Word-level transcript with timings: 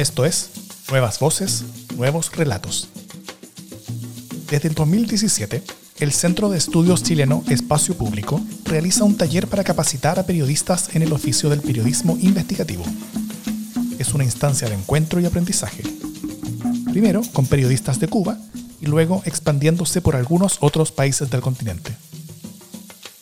Esto 0.00 0.24
es 0.24 0.48
Nuevas 0.88 1.18
Voces, 1.18 1.62
Nuevos 1.94 2.34
Relatos. 2.34 2.88
Desde 4.50 4.68
el 4.68 4.74
2017, 4.74 5.62
el 5.98 6.12
Centro 6.12 6.48
de 6.48 6.56
Estudios 6.56 7.02
Chileno 7.02 7.44
Espacio 7.50 7.94
Público 7.94 8.40
realiza 8.64 9.04
un 9.04 9.18
taller 9.18 9.46
para 9.46 9.62
capacitar 9.62 10.18
a 10.18 10.22
periodistas 10.22 10.96
en 10.96 11.02
el 11.02 11.12
oficio 11.12 11.50
del 11.50 11.60
periodismo 11.60 12.16
investigativo. 12.18 12.82
Es 13.98 14.14
una 14.14 14.24
instancia 14.24 14.70
de 14.70 14.74
encuentro 14.76 15.20
y 15.20 15.26
aprendizaje. 15.26 15.82
Primero 16.90 17.20
con 17.34 17.44
periodistas 17.44 18.00
de 18.00 18.08
Cuba 18.08 18.38
y 18.80 18.86
luego 18.86 19.20
expandiéndose 19.26 20.00
por 20.00 20.16
algunos 20.16 20.56
otros 20.60 20.92
países 20.92 21.28
del 21.28 21.42
continente. 21.42 21.94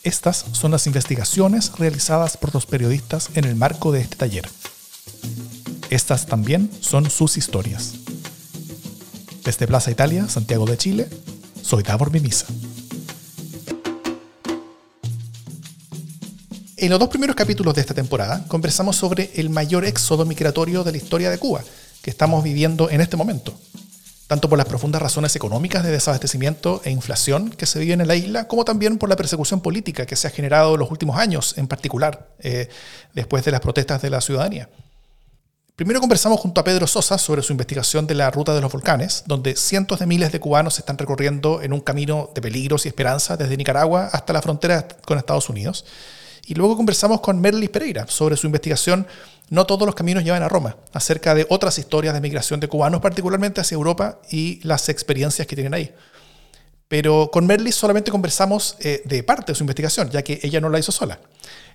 Estas 0.04 0.44
son 0.52 0.70
las 0.70 0.86
investigaciones 0.86 1.72
realizadas 1.76 2.36
por 2.36 2.54
los 2.54 2.66
periodistas 2.66 3.30
en 3.34 3.46
el 3.46 3.56
marco 3.56 3.90
de 3.90 4.02
este 4.02 4.14
taller. 4.14 4.48
Estas 5.90 6.26
también 6.26 6.70
son 6.80 7.08
sus 7.08 7.38
historias. 7.38 7.94
Desde 9.42 9.66
Plaza 9.66 9.90
Italia, 9.90 10.28
Santiago 10.28 10.66
de 10.66 10.76
Chile, 10.76 11.08
soy 11.62 11.82
Davor 11.82 12.10
Mimisa. 12.10 12.46
En 16.76 16.90
los 16.90 17.00
dos 17.00 17.08
primeros 17.08 17.34
capítulos 17.34 17.74
de 17.74 17.80
esta 17.80 17.94
temporada 17.94 18.44
conversamos 18.48 18.96
sobre 18.96 19.30
el 19.36 19.48
mayor 19.48 19.86
éxodo 19.86 20.26
migratorio 20.26 20.84
de 20.84 20.92
la 20.92 20.98
historia 20.98 21.30
de 21.30 21.38
Cuba 21.38 21.64
que 22.02 22.10
estamos 22.10 22.44
viviendo 22.44 22.90
en 22.90 23.00
este 23.00 23.16
momento, 23.16 23.58
tanto 24.26 24.48
por 24.50 24.58
las 24.58 24.68
profundas 24.68 25.00
razones 25.00 25.34
económicas 25.36 25.82
de 25.82 25.90
desabastecimiento 25.90 26.82
e 26.84 26.90
inflación 26.90 27.48
que 27.48 27.64
se 27.64 27.78
viven 27.78 28.02
en 28.02 28.08
la 28.08 28.14
isla, 28.14 28.46
como 28.46 28.66
también 28.66 28.98
por 28.98 29.08
la 29.08 29.16
persecución 29.16 29.62
política 29.62 30.04
que 30.04 30.16
se 30.16 30.26
ha 30.26 30.30
generado 30.30 30.74
en 30.74 30.80
los 30.80 30.90
últimos 30.90 31.16
años, 31.16 31.56
en 31.56 31.66
particular 31.66 32.28
eh, 32.40 32.68
después 33.14 33.42
de 33.46 33.52
las 33.52 33.60
protestas 33.62 34.02
de 34.02 34.10
la 34.10 34.20
ciudadanía. 34.20 34.68
Primero 35.78 36.00
conversamos 36.00 36.40
junto 36.40 36.60
a 36.60 36.64
Pedro 36.64 36.88
Sosa 36.88 37.18
sobre 37.18 37.40
su 37.40 37.52
investigación 37.52 38.08
de 38.08 38.16
la 38.16 38.32
ruta 38.32 38.52
de 38.52 38.60
los 38.60 38.72
volcanes, 38.72 39.22
donde 39.26 39.54
cientos 39.54 40.00
de 40.00 40.06
miles 40.06 40.32
de 40.32 40.40
cubanos 40.40 40.76
están 40.80 40.98
recorriendo 40.98 41.62
en 41.62 41.72
un 41.72 41.78
camino 41.78 42.30
de 42.34 42.42
peligros 42.42 42.84
y 42.84 42.88
esperanza 42.88 43.36
desde 43.36 43.56
Nicaragua 43.56 44.08
hasta 44.10 44.32
la 44.32 44.42
frontera 44.42 44.88
con 45.04 45.18
Estados 45.18 45.48
Unidos. 45.48 45.84
Y 46.46 46.54
luego 46.54 46.76
conversamos 46.76 47.20
con 47.20 47.40
Merlis 47.40 47.70
Pereira 47.70 48.08
sobre 48.08 48.36
su 48.36 48.46
investigación 48.46 49.06
no 49.50 49.66
todos 49.66 49.86
los 49.86 49.94
caminos 49.94 50.24
llevan 50.24 50.42
a 50.42 50.48
Roma, 50.48 50.74
acerca 50.92 51.32
de 51.36 51.46
otras 51.48 51.78
historias 51.78 52.12
de 52.12 52.20
migración 52.22 52.58
de 52.58 52.66
cubanos, 52.66 53.00
particularmente 53.00 53.60
hacia 53.60 53.76
Europa 53.76 54.18
y 54.28 54.58
las 54.64 54.88
experiencias 54.88 55.46
que 55.46 55.54
tienen 55.54 55.74
ahí. 55.74 55.94
Pero 56.88 57.30
con 57.30 57.46
Merlis 57.46 57.74
solamente 57.74 58.10
conversamos 58.10 58.76
eh, 58.80 59.02
de 59.04 59.22
parte 59.22 59.52
de 59.52 59.56
su 59.56 59.62
investigación, 59.62 60.10
ya 60.10 60.22
que 60.22 60.40
ella 60.42 60.60
no 60.60 60.70
la 60.70 60.78
hizo 60.78 60.90
sola. 60.90 61.20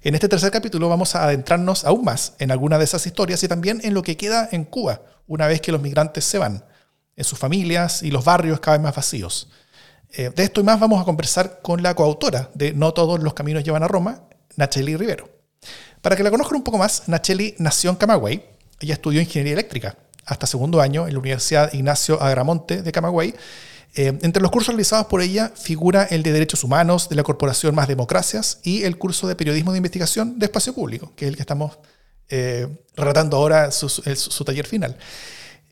En 0.02 0.16
este 0.16 0.28
tercer 0.28 0.52
capítulo 0.52 0.90
vamos 0.90 1.16
a 1.16 1.24
adentrarnos 1.24 1.86
aún 1.86 2.04
más 2.04 2.34
en 2.40 2.52
alguna 2.52 2.80
de 2.80 2.86
esas 2.86 3.06
historias 3.06 3.44
y 3.44 3.48
también 3.48 3.80
en 3.84 3.94
lo 3.94 4.02
que 4.02 4.18
queda 4.18 4.50
en 4.52 4.66
Cuba 4.66 5.02
una 5.28 5.48
vez 5.48 5.62
que 5.62 5.72
los 5.72 5.82
migrantes 5.82 6.26
se 6.26 6.40
van, 6.40 6.66
en 7.16 7.24
sus 7.24 7.38
familias 7.38 8.02
y 8.04 8.12
los 8.12 8.26
barrios 8.26 8.60
cada 8.60 8.78
vez 8.78 8.84
más 8.84 8.96
vacíos. 8.96 9.50
Eh, 10.12 10.32
de 10.36 10.44
esto 10.44 10.62
y 10.62 10.64
más 10.64 10.80
vamos 10.80 11.02
a 11.02 11.06
conversar 11.06 11.60
con 11.62 11.82
la 11.82 11.96
coautora 11.96 12.52
de 12.54 12.74
No 12.74 12.94
todos 12.94 13.22
los 13.22 13.34
caminos 13.34 13.64
llevan 13.64 13.84
a 13.84 13.88
Roma, 13.88 14.24
Nacheli 14.56 14.96
Rivero. 14.96 15.30
Para 16.02 16.16
que 16.16 16.24
la 16.24 16.32
conozcan 16.32 16.58
un 16.58 16.64
poco 16.64 16.78
más, 16.78 17.08
Nacheli 17.08 17.56
nació 17.60 17.90
en 17.90 17.96
Camagüey. 17.96 18.44
Ella 18.80 18.96
estudió 18.96 19.22
ingeniería 19.22 19.54
eléctrica 19.54 19.96
hasta 20.26 20.48
segundo 20.48 20.82
año 20.82 21.08
en 21.08 21.14
la 21.14 21.20
Universidad 21.20 21.72
Ignacio 21.74 22.22
Agramonte 22.22 22.82
de 22.82 22.92
Camagüey. 22.92 23.34
Eh, 23.96 24.08
entre 24.24 24.42
los 24.42 24.50
cursos 24.50 24.70
realizados 24.70 25.06
por 25.06 25.22
ella 25.22 25.52
figura 25.56 26.04
el 26.04 26.24
de 26.24 26.32
Derechos 26.32 26.64
Humanos 26.64 27.10
de 27.10 27.16
la 27.16 27.22
Corporación 27.22 27.76
Más 27.76 27.88
Democracias 27.88 28.60
y 28.64 28.84
el 28.84 28.98
curso 28.98 29.28
de 29.28 29.36
Periodismo 29.36 29.72
de 29.72 29.78
Investigación 29.78 30.40
de 30.40 30.48
Espacio 30.48 30.74
Público, 30.74 31.14
que 31.16 31.26
es 31.26 31.30
el 31.30 31.36
que 31.36 31.44
estamos 31.44 31.78
eh, 32.30 32.68
relatando 32.96 33.38
ahora 33.38 33.70
su, 33.70 34.44
taller 34.44 34.66
final. 34.66 34.98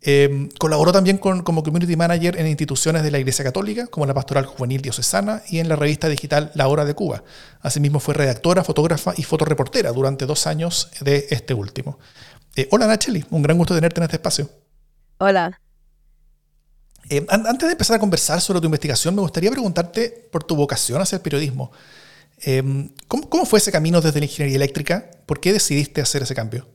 Eh, 0.03 0.49
colaboró 0.59 0.91
también 0.91 1.17
como 1.17 1.63
community 1.63 1.95
manager 1.95 2.39
en 2.39 2.47
instituciones 2.47 3.01
de 3.01 3.09
la 3.09 3.17
Iglesia 3.17 3.43
Católica, 3.43 3.87
como 3.87 4.05
la 4.05 4.13
Pastoral 4.13 4.45
Juvenil 4.45 4.81
Diocesana 4.81 5.41
y 5.47 5.57
en 5.57 5.67
la 5.67 5.75
revista 5.75 6.07
digital 6.07 6.51
La 6.53 6.67
Hora 6.67 6.85
de 6.85 6.93
Cuba. 6.93 7.23
Asimismo 7.61 7.99
fue 7.99 8.13
redactora, 8.13 8.63
fotógrafa 8.63 9.13
y 9.17 9.23
fotoreportera 9.23 9.91
durante 9.91 10.27
dos 10.27 10.45
años 10.45 10.89
de 11.01 11.25
este 11.31 11.55
último. 11.55 11.97
Hola 12.69 12.85
Nacheli, 12.85 13.25
un 13.31 13.41
gran 13.41 13.57
gusto 13.57 13.73
tenerte 13.73 13.99
en 13.99 14.03
este 14.03 14.17
espacio. 14.17 14.49
Hola. 15.17 15.59
Eh, 17.09 17.25
antes 17.29 17.67
de 17.67 17.73
empezar 17.73 17.97
a 17.97 17.99
conversar 17.99 18.39
sobre 18.41 18.59
tu 18.59 18.65
investigación, 18.65 19.15
me 19.15 19.21
gustaría 19.21 19.51
preguntarte 19.51 20.29
por 20.31 20.43
tu 20.43 20.55
vocación 20.55 21.01
hacia 21.01 21.17
el 21.17 21.21
periodismo. 21.21 21.71
¿cómo, 23.07 23.29
¿Cómo 23.29 23.45
fue 23.45 23.59
ese 23.59 23.71
camino 23.71 24.01
desde 24.01 24.19
la 24.19 24.25
ingeniería 24.25 24.55
eléctrica? 24.55 25.11
¿Por 25.27 25.39
qué 25.39 25.53
decidiste 25.53 26.01
hacer 26.01 26.23
ese 26.23 26.33
cambio? 26.33 26.67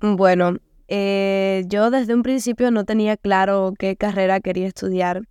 Bueno, 0.00 0.58
eh, 0.88 1.64
yo 1.66 1.90
desde 1.90 2.14
un 2.14 2.22
principio 2.22 2.70
no 2.70 2.84
tenía 2.84 3.16
claro 3.16 3.74
qué 3.78 3.96
carrera 3.96 4.40
quería 4.40 4.66
estudiar 4.66 5.22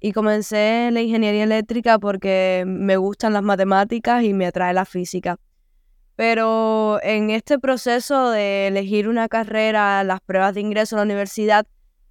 y 0.00 0.12
comencé 0.12 0.90
la 0.92 1.00
ingeniería 1.00 1.44
eléctrica 1.44 1.98
porque 1.98 2.64
me 2.66 2.96
gustan 2.98 3.32
las 3.32 3.42
matemáticas 3.42 4.22
y 4.22 4.34
me 4.34 4.46
atrae 4.46 4.74
la 4.74 4.84
física. 4.84 5.38
Pero 6.14 7.00
en 7.02 7.30
este 7.30 7.58
proceso 7.58 8.30
de 8.30 8.66
elegir 8.66 9.08
una 9.08 9.28
carrera, 9.28 10.02
las 10.04 10.20
pruebas 10.20 10.54
de 10.54 10.60
ingreso 10.60 10.96
a 10.96 10.98
la 10.98 11.04
universidad, 11.04 11.66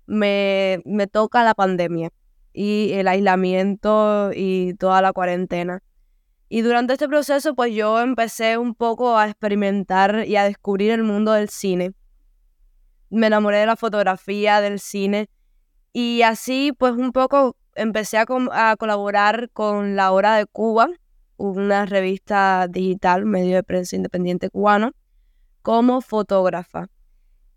me, 0.08 0.82
me 0.86 1.08
toca 1.08 1.44
la 1.44 1.54
pandemia 1.54 2.12
y 2.54 2.92
el 2.94 3.08
aislamiento 3.08 4.32
y 4.34 4.74
toda 4.76 5.02
la 5.02 5.14
cuarentena. 5.14 5.84
Y 6.50 6.62
durante 6.62 6.94
este 6.94 7.08
proceso, 7.08 7.54
pues 7.56 7.74
yo 7.76 8.00
empecé 8.02 8.58
un 8.58 8.74
poco 8.74 9.18
a 9.18 9.28
experimentar 9.28 10.26
y 10.26 10.38
a 10.38 10.46
descubrir 10.46 10.92
el 10.92 11.04
mundo 11.04 11.34
del 11.34 11.50
cine 11.50 11.94
me 13.10 13.28
enamoré 13.28 13.60
de 13.60 13.66
la 13.66 13.76
fotografía, 13.76 14.62
del 14.62 14.80
cine 14.80 15.30
y 15.94 16.22
así 16.22 16.74
pues 16.78 16.94
un 16.94 17.12
poco 17.12 17.56
empecé 17.76 18.18
a, 18.18 18.26
colaborar 18.78 19.50
con 19.52 19.96
La 19.96 20.12
Hora 20.12 20.36
de 20.36 20.46
Cuba, 20.46 20.90
una 21.38 21.86
revista 21.86 22.68
digital, 22.68 23.26
medio 23.26 23.56
de 23.56 23.64
prensa 23.64 23.96
independiente 23.96 24.50
cubano, 24.50 24.92
como 25.62 26.02
fotógrafa. 26.02 26.88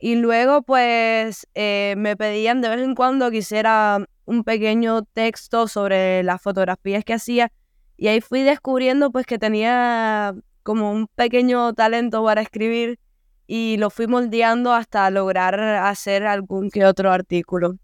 Y 0.01 0.17
luego 0.17 0.63
pues 0.63 1.47
eh, 1.55 1.95
me 1.99 2.17
pedían 2.17 2.63
de 2.63 2.71
vez 2.71 2.81
en 2.81 2.95
cuando 2.95 3.31
que 3.31 3.39
hiciera 3.39 4.05
un 4.25 4.45
pequeño 4.45 5.03
texto 5.03 5.69
sobre 5.69 6.23
las 6.23 6.41
fotografías 6.41 7.05
que 7.05 7.15
hacía 7.15 7.53
y 8.01 8.09
ahí 8.09 8.23
fui 8.23 8.43
descubriendo 8.43 9.13
pues 9.13 9.27
que 9.27 9.39
tenía 9.39 10.35
como 10.63 10.91
un 10.91 11.07
pequeño 11.07 11.75
talento 11.75 12.25
para 12.25 12.41
escribir 12.41 12.99
y 13.47 13.77
lo 13.77 13.91
fui 13.91 14.07
moldeando 14.07 14.73
hasta 14.73 15.11
lograr 15.11 15.61
hacer 15.61 16.25
algún 16.27 16.71
que 16.71 16.87
otro 16.87 17.11
artículo. 17.13 17.77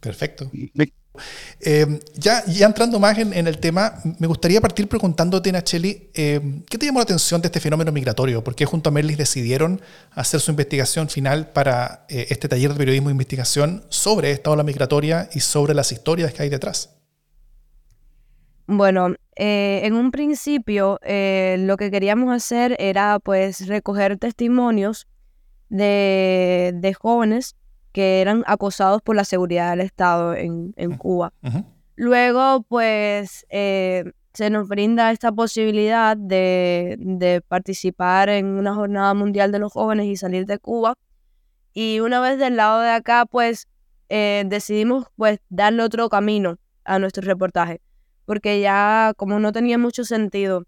Perfecto. 0.00 0.50
Eh, 1.60 2.00
ya, 2.14 2.42
entrando 2.46 2.98
más 2.98 3.18
en, 3.18 3.46
el 3.46 3.58
tema, 3.58 3.94
me 4.18 4.26
gustaría 4.26 4.60
partir 4.60 4.88
preguntándote, 4.88 5.50
Nacheli, 5.52 6.10
eh, 6.14 6.62
¿qué 6.68 6.78
te 6.78 6.86
llamó 6.86 6.98
la 7.00 7.04
atención 7.04 7.40
de 7.40 7.46
este 7.46 7.60
fenómeno 7.60 7.92
migratorio? 7.92 8.42
¿Por 8.42 8.54
qué 8.54 8.64
junto 8.64 8.90
a 8.90 8.92
Merlis 8.92 9.16
decidieron 9.16 9.80
hacer 10.12 10.40
su 10.40 10.50
investigación 10.50 11.08
final 11.08 11.50
para 11.50 12.06
eh, 12.08 12.26
este 12.30 12.48
taller 12.48 12.72
de 12.72 12.78
periodismo 12.78 13.08
e 13.08 13.12
investigación 13.12 13.84
sobre 13.88 14.30
esta 14.30 14.50
ola 14.50 14.62
migratoria 14.62 15.28
y 15.32 15.40
sobre 15.40 15.74
las 15.74 15.92
historias 15.92 16.32
que 16.32 16.42
hay 16.42 16.48
detrás? 16.48 16.90
Bueno, 18.66 19.14
eh, 19.36 19.82
en 19.84 19.94
un 19.94 20.10
principio 20.10 20.98
lo 21.02 21.76
que 21.76 21.90
queríamos 21.90 22.34
hacer 22.34 22.76
era 22.78 23.18
pues 23.20 23.66
recoger 23.68 24.18
testimonios 24.18 25.06
de, 25.68 26.96
jóvenes 26.98 27.56
que 27.96 28.20
eran 28.20 28.44
acosados 28.46 29.00
por 29.00 29.16
la 29.16 29.24
seguridad 29.24 29.70
del 29.70 29.80
Estado 29.80 30.34
en, 30.34 30.74
Cuba. 30.98 31.32
Luego 31.94 32.62
pues 32.68 33.46
eh, 33.48 34.12
se 34.34 34.50
nos 34.50 34.68
brinda 34.68 35.10
esta 35.12 35.32
posibilidad 35.32 36.14
de, 36.14 36.98
de, 36.98 37.40
participar 37.40 38.28
en 38.28 38.48
una 38.48 38.74
jornada 38.74 39.14
mundial 39.14 39.50
de 39.50 39.60
los 39.60 39.72
jóvenes 39.72 40.04
y 40.08 40.16
salir 40.16 40.44
de 40.44 40.58
Cuba. 40.58 40.92
Y 41.72 42.00
una 42.00 42.20
vez 42.20 42.38
del 42.38 42.56
lado 42.56 42.82
de 42.82 42.90
acá 42.90 43.24
pues 43.24 43.66
decidimos 44.10 45.06
pues 45.16 45.38
darle 45.48 45.82
otro 45.82 46.10
camino 46.10 46.58
a 46.84 46.98
nuestro 46.98 47.22
reportaje 47.22 47.80
porque 48.26 48.60
ya 48.60 49.14
como 49.16 49.40
no 49.40 49.52
tenía 49.52 49.78
mucho 49.78 50.04
sentido 50.04 50.66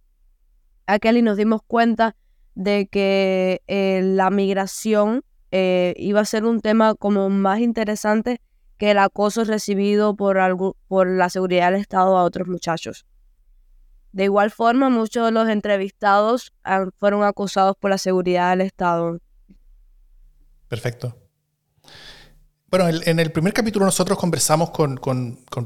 aquel 0.87 1.19
y 1.19 1.23
nos 1.23 1.37
dimos 1.37 1.61
cuenta 1.67 2.17
de 2.55 2.87
que 2.87 3.61
eh, 3.67 4.01
la 4.03 4.31
migración 4.31 5.25
eh, 5.51 5.95
iba 5.97 6.21
a 6.21 6.25
ser 6.25 6.45
un 6.45 6.61
tema 6.61 6.95
como 6.95 7.29
más 7.31 7.61
interesante 7.61 8.41
que 8.77 8.93
el 8.93 8.99
acoso 8.99 9.45
recibido 9.45 10.15
por, 10.15 10.39
algo, 10.39 10.77
por 10.87 11.09
la 11.09 11.29
seguridad 11.31 11.73
del 11.73 11.81
Estado 11.81 12.17
a 12.17 12.25
otros 12.25 12.49
muchachos. 12.49 13.07
De 14.13 14.25
igual 14.25 14.51
forma, 14.51 14.89
muchos 14.89 15.27
de 15.27 15.33
los 15.33 15.49
entrevistados 15.49 16.53
fueron 16.99 17.25
acosados 17.25 17.77
por 17.77 17.91
la 17.91 17.99
seguridad 17.99 18.51
del 18.51 18.63
Estado. 18.63 19.19
Perfecto. 20.69 21.28
Bueno, 22.71 22.87
en 22.87 23.19
el 23.19 23.33
primer 23.33 23.55
capítulo 23.55 23.87
nosotros 23.87 24.19
conversamos 24.19 24.69
con, 24.69 24.99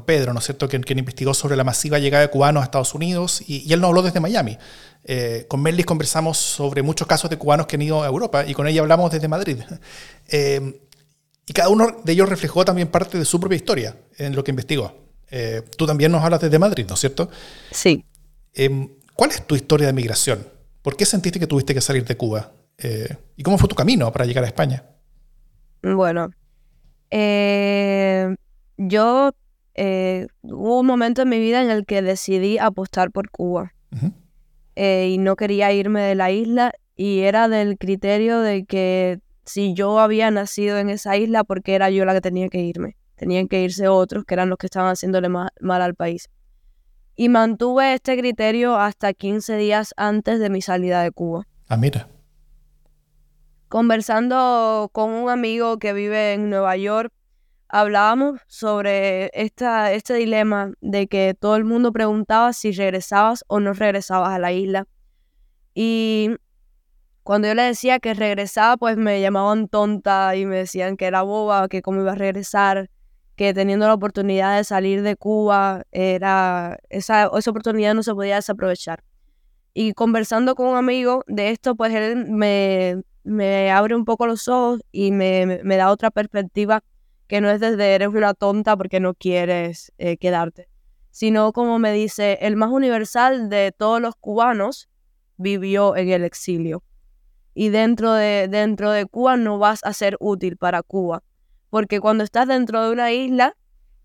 Pedro, 0.05 0.31
¿no 0.31 0.39
es 0.39 0.45
cierto?, 0.45 0.69
quien, 0.69 0.83
quien, 0.83 0.99
investigó 0.99 1.33
sobre 1.33 1.57
la 1.57 1.65
masiva 1.65 1.99
llegada 1.99 2.21
de 2.21 2.29
cubanos 2.29 2.61
a 2.61 2.63
Estados 2.63 2.95
Unidos 2.95 3.43
y, 3.45 3.71
él 3.73 3.81
nos 3.81 3.89
habló 3.89 4.03
desde 4.03 4.21
Miami. 4.21 4.57
Eh, 5.03 5.45
con 5.49 5.61
Merlis 5.61 5.85
conversamos 5.85 6.37
sobre 6.37 6.81
muchos 6.81 7.05
casos 7.05 7.29
de 7.29 7.37
cubanos 7.37 7.67
que 7.67 7.75
han 7.75 7.81
ido 7.81 8.03
a 8.03 8.07
Europa 8.07 8.45
y 8.47 8.53
con 8.53 8.67
ella 8.67 8.79
hablamos 8.81 9.11
desde 9.11 9.27
Madrid. 9.27 9.59
Eh, 10.29 10.79
y 11.45 11.51
cada 11.51 11.67
uno 11.67 11.97
de 12.05 12.13
ellos 12.13 12.29
reflejó 12.29 12.63
también 12.63 12.87
parte 12.87 13.17
de 13.17 13.25
su 13.25 13.37
propia 13.37 13.57
historia 13.57 13.97
en 14.17 14.33
lo 14.33 14.41
que 14.41 14.51
investigó. 14.51 14.95
Eh, 15.29 15.61
tú 15.77 15.85
también 15.85 16.09
nos 16.09 16.23
hablas 16.23 16.39
desde 16.39 16.57
Madrid, 16.57 16.85
¿no 16.87 16.93
es 16.93 17.01
cierto? 17.01 17.29
Sí. 17.71 18.05
¿Cuál 19.13 19.31
es 19.31 19.45
tu 19.45 19.57
historia 19.57 19.87
de 19.87 19.93
migración? 19.93 20.47
¿Por 20.81 20.95
qué 20.95 21.05
sentiste 21.05 21.41
que 21.41 21.47
tuviste 21.47 21.73
que 21.73 21.81
salir 21.81 22.05
de 22.05 22.15
Cuba? 22.15 22.53
¿Y 23.35 23.43
cómo 23.43 23.57
fue 23.57 23.67
tu 23.67 23.75
camino 23.75 24.09
para 24.13 24.23
llegar 24.23 24.45
a 24.45 24.47
España? 24.47 24.85
Bueno, 25.81 26.29
eh, 27.15 28.35
yo 28.77 29.33
eh, 29.75 30.25
hubo 30.41 30.79
un 30.79 30.87
momento 30.87 31.21
en 31.21 31.29
mi 31.29 31.37
vida 31.37 31.61
en 31.61 31.69
el 31.69 31.85
que 31.85 32.01
decidí 32.01 32.57
apostar 32.57 33.11
por 33.11 33.29
Cuba 33.29 33.75
eh, 34.75 35.09
y 35.11 35.19
no 35.19 35.35
quería 35.35 35.71
irme 35.71 36.01
de 36.01 36.15
la 36.15 36.31
isla 36.31 36.73
y 36.95 37.19
era 37.19 37.47
del 37.49 37.77
criterio 37.77 38.39
de 38.39 38.65
que 38.65 39.19
si 39.45 39.75
yo 39.75 39.99
había 39.99 40.31
nacido 40.31 40.79
en 40.79 40.89
esa 40.89 41.15
isla, 41.15 41.43
porque 41.43 41.75
era 41.75 41.91
yo 41.91 42.03
la 42.03 42.13
que 42.13 42.21
tenía 42.21 42.49
que 42.49 42.61
irme. 42.61 42.95
Tenían 43.15 43.47
que 43.47 43.61
irse 43.61 43.87
otros 43.87 44.25
que 44.25 44.33
eran 44.33 44.49
los 44.49 44.57
que 44.57 44.65
estaban 44.65 44.91
haciéndole 44.91 45.29
mal, 45.29 45.51
al 45.61 45.93
país. 45.93 46.29
Y 47.15 47.29
mantuve 47.29 47.93
este 47.93 48.17
criterio 48.17 48.75
hasta 48.75 49.13
15 49.13 49.57
días 49.57 49.93
antes 49.97 50.39
de 50.39 50.49
mi 50.49 50.63
salida 50.63 51.03
de 51.03 51.11
Cuba. 51.11 51.45
Ah, 51.67 51.77
mira 51.77 52.07
conversando 53.73 54.91
con 54.93 55.09
un 55.09 55.31
amigo 55.31 55.79
que 55.79 55.93
vive 55.93 56.33
en 56.33 56.51
Nueva 56.51 56.77
York, 56.77 57.11
hablábamos 57.67 58.39
sobre 58.45 59.31
esta, 59.33 59.91
este 59.93 60.13
dilema 60.13 60.73
de 60.79 61.07
que 61.07 61.33
todo 61.33 61.55
el 61.55 61.63
mundo 61.63 61.91
preguntaba 61.91 62.53
si 62.53 62.71
regresabas 62.71 63.43
o 63.47 63.59
no 63.59 63.73
regresabas 63.73 64.29
a 64.29 64.37
la 64.37 64.51
isla. 64.51 64.85
Y 65.73 66.35
cuando 67.23 67.47
yo 67.47 67.55
le 67.55 67.63
decía 67.63 67.97
que 67.97 68.13
regresaba, 68.13 68.77
pues 68.77 68.95
me 68.95 69.19
llamaban 69.21 69.67
tonta 69.67 70.35
y 70.35 70.45
me 70.45 70.57
decían 70.57 70.95
que 70.95 71.07
era 71.07 71.23
boba, 71.23 71.67
que 71.67 71.81
cómo 71.81 71.99
iba 71.99 72.11
a 72.11 72.15
regresar, 72.15 72.91
que 73.35 73.55
teniendo 73.55 73.87
la 73.87 73.95
oportunidad 73.95 74.55
de 74.55 74.65
salir 74.65 75.01
de 75.01 75.15
Cuba, 75.15 75.81
era 75.91 76.77
esa, 76.89 77.31
esa 77.35 77.49
oportunidad 77.49 77.95
no 77.95 78.03
se 78.03 78.13
podía 78.13 78.35
desaprovechar. 78.35 79.03
Y 79.73 79.93
conversando 79.93 80.53
con 80.53 80.67
un 80.67 80.77
amigo 80.77 81.23
de 81.25 81.49
esto, 81.49 81.73
pues 81.73 81.91
él 81.95 82.27
me, 82.29 83.01
me 83.23 83.71
abre 83.71 83.95
un 83.95 84.05
poco 84.05 84.27
los 84.27 84.47
ojos 84.47 84.81
y 84.91 85.11
me, 85.11 85.61
da 85.63 85.91
otra 85.91 86.11
perspectiva 86.11 86.83
que 87.27 87.41
no 87.41 87.49
es 87.49 87.59
desde 87.59 87.95
eres 87.95 88.09
una 88.09 88.33
tonta 88.33 88.75
porque 88.77 88.99
no 88.99 89.13
quieres 89.13 89.91
eh, 89.97 90.17
quedarte, 90.17 90.67
sino 91.09 91.53
como 91.53 91.79
me 91.79 91.93
dice, 91.93 92.37
el 92.41 92.55
más 92.55 92.69
universal 92.69 93.49
de 93.49 93.73
todos 93.75 94.01
los 94.01 94.15
cubanos 94.15 94.89
vivió 95.37 95.95
en 95.95 96.09
el 96.09 96.23
exilio. 96.23 96.83
Y 97.55 97.69
dentro 97.69 98.13
de, 98.13 98.47
dentro 98.49 98.91
de 98.91 99.05
Cuba 99.05 99.37
no 99.37 99.59
vas 99.59 99.83
a 99.83 99.93
ser 99.93 100.17
útil 100.19 100.57
para 100.57 100.81
Cuba, 100.81 101.23
porque 101.69 101.99
cuando 101.99 102.23
estás 102.23 102.47
dentro 102.47 102.83
de 102.83 102.91
una 102.91 103.11
isla, 103.11 103.55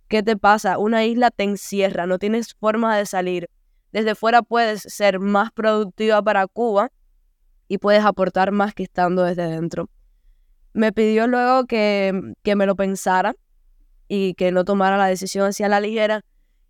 ¿qué 0.09 0.23
te 0.23 0.37
pasa? 0.37 0.79
Una 0.79 1.05
isla 1.05 1.31
te 1.31 1.45
encierra, 1.45 2.07
no 2.07 2.19
tienes 2.19 2.55
forma 2.55 2.97
de 2.97 3.07
salir. 3.07 3.49
Desde 3.91 4.15
fuera 4.15 4.43
puedes 4.43 4.83
ser 4.83 5.19
más 5.19 5.51
productiva 5.51 6.23
para 6.23 6.47
Cuba, 6.47 6.91
y 7.69 7.79
puedes 7.79 8.05
aportar 8.05 8.51
más 8.51 8.75
que 8.75 8.83
estando 8.83 9.23
desde 9.23 9.47
dentro. 9.47 9.89
Me 10.73 10.93
pidió 10.93 11.27
luego 11.27 11.67
que, 11.67 12.35
que 12.43 12.57
me 12.57 12.67
lo 12.67 12.75
pensara 12.75 13.35
y 14.09 14.35
que 14.35 14.51
no 14.51 14.65
tomara 14.65 14.97
la 14.97 15.07
decisión 15.07 15.47
hacia 15.47 15.69
la 15.69 15.81
ligera. 15.81 16.25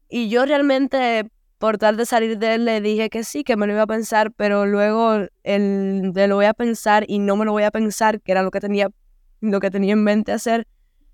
Y 0.09 0.29
yo 0.29 0.45
realmente, 0.45 1.31
por 1.59 1.79
tal 1.79 1.97
de 1.97 2.05
salir 2.05 2.39
de 2.39 2.55
él, 2.55 2.65
le 2.65 2.81
dije 2.81 3.11
que 3.11 3.23
sí, 3.23 3.45
que 3.45 3.57
me 3.57 3.67
lo 3.67 3.75
iba 3.75 3.83
a 3.83 3.87
pensar, 3.87 4.33
pero 4.33 4.67
luego 4.67 5.27
el 5.45 6.11
de 6.13 6.29
lo 6.29 6.37
voy 6.37 6.47
a 6.47 6.55
pensar 6.55 7.05
y 7.07 7.19
no 7.21 7.37
me 7.37 7.45
lo 7.45 7.53
voy 7.53 7.63
a 7.63 7.71
pensar, 7.71 8.21
que 8.21 8.33
era 8.33 8.43
lo 8.43 8.51
que 8.51 8.61
tenía, 8.61 8.89
lo 9.41 9.61
que 9.61 9.71
tenía 9.71 9.93
en 9.93 10.03
mente 10.03 10.33
hacer, 10.33 10.67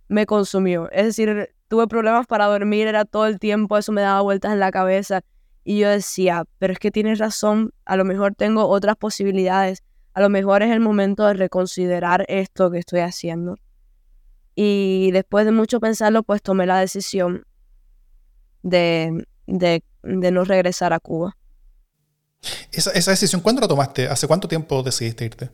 me 0.08 0.26
consumió. 0.26 0.90
Es 0.92 1.04
decir, 1.06 1.50
tuve 1.68 1.86
problemas 1.88 2.26
para 2.26 2.46
dormir, 2.46 2.86
era 2.86 3.04
todo 3.04 3.26
el 3.26 3.38
tiempo, 3.38 3.76
eso 3.76 3.92
me 3.92 4.00
daba 4.00 4.20
vueltas 4.22 4.52
en 4.52 4.60
la 4.60 4.70
cabeza. 4.70 5.22
Y 5.64 5.78
yo 5.78 5.88
decía, 5.88 6.44
pero 6.58 6.74
es 6.74 6.78
que 6.78 6.90
tienes 6.90 7.18
razón, 7.18 7.72
a 7.86 7.96
lo 7.96 8.04
mejor 8.04 8.34
tengo 8.34 8.68
otras 8.68 8.96
posibilidades, 8.96 9.82
a 10.12 10.20
lo 10.20 10.28
mejor 10.28 10.62
es 10.62 10.70
el 10.70 10.80
momento 10.80 11.24
de 11.26 11.34
reconsiderar 11.34 12.26
esto 12.28 12.70
que 12.70 12.78
estoy 12.78 13.00
haciendo. 13.00 13.56
Y 14.54 15.10
después 15.12 15.46
de 15.46 15.52
mucho 15.52 15.80
pensarlo, 15.80 16.22
pues 16.22 16.42
tomé 16.42 16.66
la 16.66 16.78
decisión 16.78 17.44
de, 18.62 19.26
de, 19.46 19.82
no 20.02 20.44
regresar 20.44 20.92
a 20.92 21.00
Cuba. 21.00 21.36
Esa, 22.70 22.90
esa, 22.92 23.10
decisión, 23.10 23.40
¿cuándo 23.40 23.62
la 23.62 23.68
tomaste? 23.68 24.06
¿Hace 24.06 24.26
cuánto 24.26 24.46
tiempo 24.46 24.82
decidiste 24.82 25.24
irte? 25.24 25.50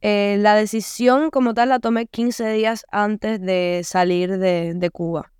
Eh, 0.00 0.36
la 0.38 0.54
decisión 0.54 1.30
como 1.30 1.54
tal 1.54 1.70
la 1.70 1.80
tomé 1.80 2.06
15 2.06 2.52
días 2.52 2.84
antes 2.92 3.40
de 3.40 3.82
salir 3.84 4.38
de, 4.38 4.74
de 4.74 4.90
Cuba. 4.90 5.32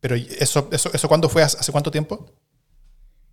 ¿Pero 0.00 0.14
eso, 0.14 0.68
eso, 0.70 0.90
eso 0.92 1.08
cuándo 1.08 1.28
fue? 1.28 1.42
¿Hace 1.42 1.72
cuánto 1.72 1.90
tiempo? 1.90 2.26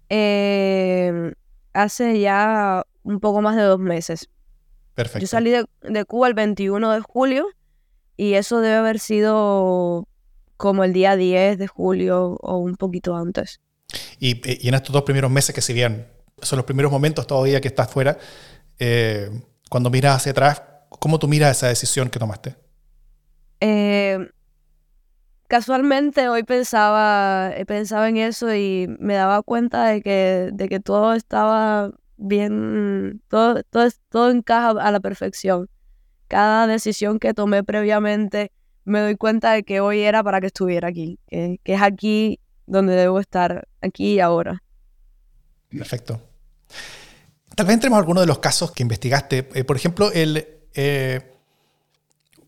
Eh, 0.10 1.34
hace 1.74 2.20
ya 2.20 2.86
un 3.04 3.20
poco 3.20 3.42
más 3.42 3.56
de 3.56 3.64
dos 3.64 3.80
meses. 3.80 4.30
Perfecto. 4.94 5.20
Yo 5.20 5.28
salí 5.28 5.52
de, 5.52 6.06
Cuba 6.06 6.28
el 6.28 6.34
21 6.34 6.92
de 6.92 7.02
julio 7.02 7.48
y 8.18 8.34
eso 8.34 8.62
debe 8.62 8.76
haber 8.76 9.00
sido 9.00 10.08
como 10.58 10.84
el 10.84 10.94
día 10.94 11.16
10 11.16 11.58
de 11.58 11.68
julio 11.68 12.38
o 12.42 12.58
un 12.58 12.76
poquito 12.76 13.16
antes. 13.16 13.60
Y, 14.20 14.68
en 14.68 14.74
estos 14.74 14.94
dos 14.94 15.04
primeros 15.04 15.30
meses 15.30 15.54
que 15.54 15.62
si 15.62 15.74
bien 15.74 16.08
son 16.42 16.58
los 16.58 16.66
primeros 16.66 16.92
momentos 16.92 17.28
todavía 17.28 17.60
que 17.60 17.68
estás 17.68 17.92
fuera, 17.92 18.18
eh, 18.80 19.30
cuando 19.70 19.90
miras 19.90 20.18
hacia 20.18 20.32
atrás, 20.32 20.64
¿cómo 20.90 21.20
tú 21.20 21.28
miras 21.28 21.58
esa 21.58 21.68
decisión 21.68 22.10
que 22.10 22.20
tomaste? 22.20 22.56
Eh, 23.60 24.30
casualmente 25.48 26.30
hoy 26.30 26.44
pensaba, 26.44 27.52
eh, 27.56 27.66
pensaba 27.66 28.10
en 28.10 28.18
eso 28.18 28.54
y 28.54 28.88
me 29.00 29.16
daba 29.16 29.42
cuenta 29.42 29.86
de 29.88 30.02
que, 30.02 30.50
de 30.54 30.70
que 30.70 30.80
todo 30.80 31.14
estaba 31.14 31.92
bien, 32.18 33.22
todo, 33.28 33.64
todo, 33.64 33.90
todo 34.10 34.32
encaja 34.32 34.70
a 34.70 34.92
la 34.92 35.00
perfección. 35.00 35.70
Cada 36.28 36.68
decisión 36.68 37.20
que 37.20 37.34
tomé 37.34 37.64
previamente 37.64 38.52
me 38.84 39.00
doy 39.00 39.16
cuenta 39.16 39.52
de 39.52 39.64
que 39.64 39.80
hoy 39.80 40.02
era 40.02 40.24
para 40.24 40.40
que 40.40 40.48
estuviera 40.48 40.88
aquí, 40.88 41.20
que, 41.28 41.60
es 41.64 41.82
aquí 41.82 42.40
donde 42.68 42.96
debo 42.96 43.20
estar, 43.20 43.68
aquí 43.82 44.14
y 44.14 44.20
ahora. 44.20 44.64
Perfecto. 45.70 46.22
Tal 47.56 47.66
vez 47.66 47.74
entremos 47.74 47.98
a 47.98 48.00
alguno 48.00 48.22
de 48.22 48.28
los 48.28 48.40
casos 48.40 48.72
que 48.72 48.84
investigaste. 48.84 49.50
Eh, 49.54 49.64
por 49.64 49.76
ejemplo, 49.76 50.12
el, 50.12 50.48
eh, 50.74 51.35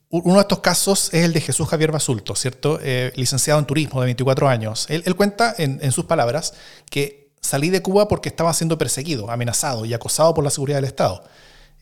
uno 0.10 0.36
de 0.36 0.42
estos 0.42 0.60
casos 0.60 1.14
es 1.14 1.26
el 1.26 1.34
de 1.34 1.42
Jesús 1.42 1.68
Javier 1.68 1.92
Basulto, 1.92 2.36
¿cierto? 2.36 2.80
Eh, 2.82 3.12
licenciado 3.16 3.60
en 3.60 3.66
turismo 3.66 4.00
de 4.00 4.06
24 4.06 4.48
años. 4.48 4.86
Él, 4.90 5.16
cuenta 5.16 5.54
en, 5.58 5.92
sus 5.92 6.06
palabras 6.06 6.54
que 6.90 7.34
salí 7.42 7.70
de 7.70 7.82
Cuba 7.82 8.08
porque 8.08 8.30
estaba 8.30 8.54
siendo 8.54 8.78
perseguido, 8.78 9.30
amenazado 9.30 9.86
y 9.86 9.94
acosado 9.94 10.34
por 10.34 10.46
la 10.46 10.50
seguridad 10.50 10.78
del 10.78 10.86
Estado. 10.86 11.24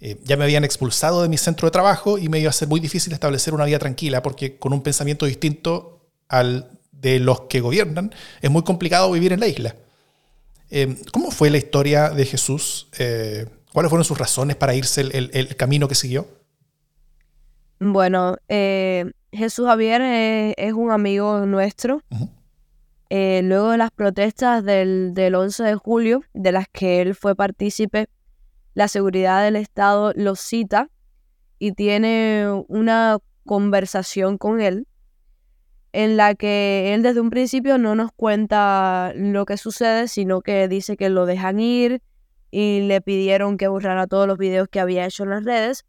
Eh, 0.01 0.19
ya 0.23 0.37
me 0.37 0.43
habían 0.43 0.63
expulsado 0.63 1.21
de 1.21 1.29
mi 1.29 1.37
centro 1.37 1.67
de 1.67 1.71
trabajo 1.71 2.17
y 2.17 2.27
me 2.27 2.39
iba 2.39 2.49
a 2.49 2.53
ser 2.53 2.67
muy 2.67 2.79
difícil 2.79 3.13
establecer 3.13 3.53
una 3.53 3.65
vida 3.65 3.79
tranquila 3.79 4.23
porque 4.23 4.57
con 4.57 4.73
un 4.73 4.81
pensamiento 4.81 5.25
distinto 5.27 6.01
al 6.27 6.71
de 6.91 7.19
los 7.19 7.41
que 7.41 7.61
gobiernan 7.61 8.13
es 8.41 8.49
muy 8.49 8.63
complicado 8.63 9.11
vivir 9.11 9.33
en 9.33 9.39
la 9.39 9.47
isla. 9.47 9.75
Eh, 10.71 10.97
¿Cómo 11.11 11.29
fue 11.29 11.51
la 11.51 11.57
historia 11.57 12.09
de 12.09 12.25
Jesús? 12.25 12.87
¿Cuáles 13.71 13.89
fueron 13.89 14.03
sus 14.03 14.17
razones 14.17 14.55
para 14.55 14.73
irse 14.73 15.01
el 15.01 15.55
camino 15.55 15.87
que 15.87 15.93
siguió? 15.93 16.27
Bueno, 17.79 18.37
eh, 18.47 19.11
Jesús 19.31 19.65
Javier 19.67 20.01
es, 20.57 20.73
un 20.73 20.91
amigo 20.91 21.45
nuestro. 21.45 22.01
Eh, 23.09 23.41
luego 23.43 23.71
de 23.71 23.77
las 23.77 23.91
protestas 23.91 24.63
del, 24.63 25.13
del 25.13 25.35
11 25.35 25.63
de 25.63 25.75
julio, 25.75 26.23
de 26.33 26.51
las 26.51 26.67
que 26.67 27.01
él 27.01 27.15
fue 27.15 27.35
partícipe, 27.35 28.07
la 28.73 28.87
seguridad 28.87 29.43
del 29.43 29.55
Estado 29.55 30.11
lo 30.15 30.35
cita 30.35 30.89
y 31.59 31.73
tiene 31.73 32.47
una 32.67 33.19
conversación 33.45 34.37
con 34.37 34.59
él 34.59 34.87
en 35.93 36.17
la 36.17 36.35
que 36.35 36.93
él 36.93 37.03
desde 37.03 37.21
un 37.21 37.29
principio 37.29 37.77
no 37.77 37.95
nos 37.95 38.11
cuenta 38.11 39.13
lo 39.15 39.45
que 39.45 39.55
sucede, 39.55 40.09
sino 40.09 40.41
que 40.41 40.67
dice 40.67 40.97
que 40.97 41.09
lo 41.09 41.25
dejan 41.25 41.59
ir 41.61 42.01
y 42.51 42.81
le 42.81 42.99
pidieron 42.99 43.57
que 43.57 43.69
borrara 43.69 44.05
todos 44.05 44.27
los 44.27 44.37
videos 44.37 44.67
que 44.67 44.81
había 44.81 45.05
hecho 45.05 45.23
en 45.23 45.29
las 45.29 45.45
redes 45.45 45.85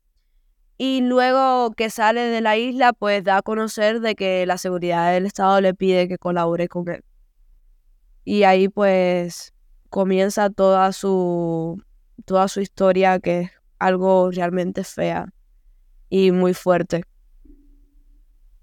y 0.79 1.01
luego 1.01 1.73
que 1.73 1.89
sale 1.91 2.23
de 2.23 2.41
la 2.41 2.57
isla, 2.57 2.93
pues 2.93 3.25
da 3.25 3.39
a 3.39 3.43
conocer 3.43 4.01
de 4.01 4.15
que 4.15 4.45
la 4.47 4.59
seguridad 4.59 5.13
del 5.13 5.27
Estado 5.27 5.61
le 5.61 5.75
pide 5.75 6.09
que 6.09 6.19
colabore 6.19 6.69
con 6.69 6.89
él. 6.89 7.03
Y 8.25 8.43
ahí 8.43 8.69
pues 8.69 9.55
comienza 9.89 10.51
toda 10.51 10.93
su, 10.93 11.83
toda 12.25 12.49
su 12.49 12.61
historia, 12.61 13.19
que 13.21 13.41
es 13.41 13.51
algo 13.79 14.31
realmente 14.31 14.85
fea 14.85 15.33
y 16.11 16.31
muy 16.33 16.55
fuerte. 16.55 17.05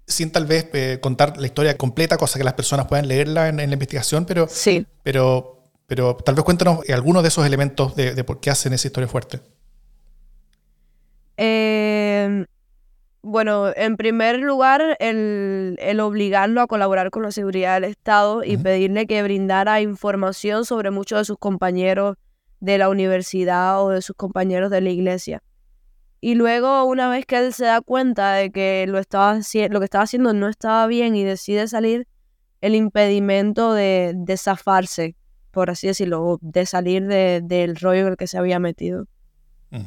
sin 0.06 0.30
tal 0.30 0.46
vez 0.46 0.68
eh, 0.74 0.98
contar 1.00 1.36
la 1.38 1.46
historia 1.46 1.76
completa, 1.76 2.16
cosa 2.16 2.38
que 2.38 2.44
las 2.44 2.54
personas 2.54 2.86
puedan 2.86 3.08
leerla 3.08 3.48
en, 3.48 3.56
la 3.56 3.64
investigación, 3.64 4.26
pero, 4.26 4.46
sí. 4.48 4.86
pero, 5.02 5.64
pero 5.86 6.16
tal 6.16 6.34
vez 6.34 6.44
cuéntanos 6.44 6.80
algunos 6.90 7.22
de 7.22 7.28
esos 7.28 7.46
elementos 7.46 7.96
de, 7.96 8.22
por 8.22 8.38
qué 8.40 8.50
hacen 8.50 8.72
esa 8.72 8.86
historia 8.86 9.08
fuerte. 9.08 9.40
Eh, 11.36 12.46
bueno, 13.24 13.72
en 13.74 13.96
primer 13.96 14.38
lugar, 14.38 14.98
el, 15.00 16.00
obligarlo 16.00 16.60
a 16.60 16.66
colaborar 16.66 17.10
con 17.10 17.22
la 17.22 17.30
seguridad 17.30 17.80
del 17.80 17.90
Estado 17.90 18.44
y 18.44 18.58
pedirle 18.58 19.06
que 19.06 19.22
brindara 19.22 19.80
información 19.80 20.66
sobre 20.66 20.90
muchos 20.90 21.20
de 21.20 21.24
sus 21.24 21.38
compañeros 21.38 22.16
de 22.60 22.76
la 22.76 22.90
universidad 22.90 23.82
o 23.82 23.88
de 23.88 24.02
sus 24.02 24.14
compañeros 24.14 24.70
de 24.70 24.82
la 24.82 24.90
iglesia. 24.90 25.42
Y 26.20 26.34
luego, 26.34 26.84
una 26.84 27.08
vez 27.08 27.24
que 27.24 27.38
él 27.38 27.54
se 27.54 27.64
da 27.64 27.80
cuenta 27.80 28.34
de 28.34 28.50
que 28.50 28.84
lo, 28.86 28.98
estaba, 28.98 29.34
lo 29.36 29.78
que 29.78 29.84
estaba 29.84 30.04
haciendo 30.04 30.34
no 30.34 30.48
estaba 30.48 30.86
bien 30.86 31.16
y 31.16 31.24
decide 31.24 31.66
salir, 31.66 32.06
el 32.60 32.74
impedimento 32.74 33.72
de, 33.72 34.12
de 34.14 34.36
zafarse, 34.36 35.16
por 35.50 35.70
así 35.70 35.86
decirlo, 35.86 36.38
de 36.42 36.66
salir 36.66 37.06
del 37.06 37.76
rollo 37.76 38.02
en 38.02 38.08
el 38.08 38.16
que 38.18 38.26
se 38.26 38.36
había 38.36 38.58
metido. 38.58 39.06
Mm. 39.70 39.84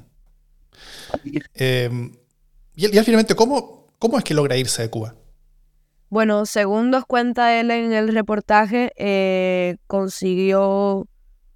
Em, 1.54 2.14
y, 2.76 2.86
y, 2.86 3.04
finalmente, 3.04 3.36
¿cómo, 3.36 3.88
¿cómo 4.00 4.18
es 4.18 4.24
que 4.24 4.34
logra 4.34 4.58
irse 4.58 4.82
de 4.82 4.90
Cuba? 4.90 5.16
Bueno, 6.10 6.46
según 6.46 6.90
nos 6.90 7.06
cuenta 7.06 7.60
él 7.60 7.70
en 7.72 7.92
el 7.92 8.14
reportaje, 8.14 8.92
eh, 8.96 9.78
consiguió 9.88 11.08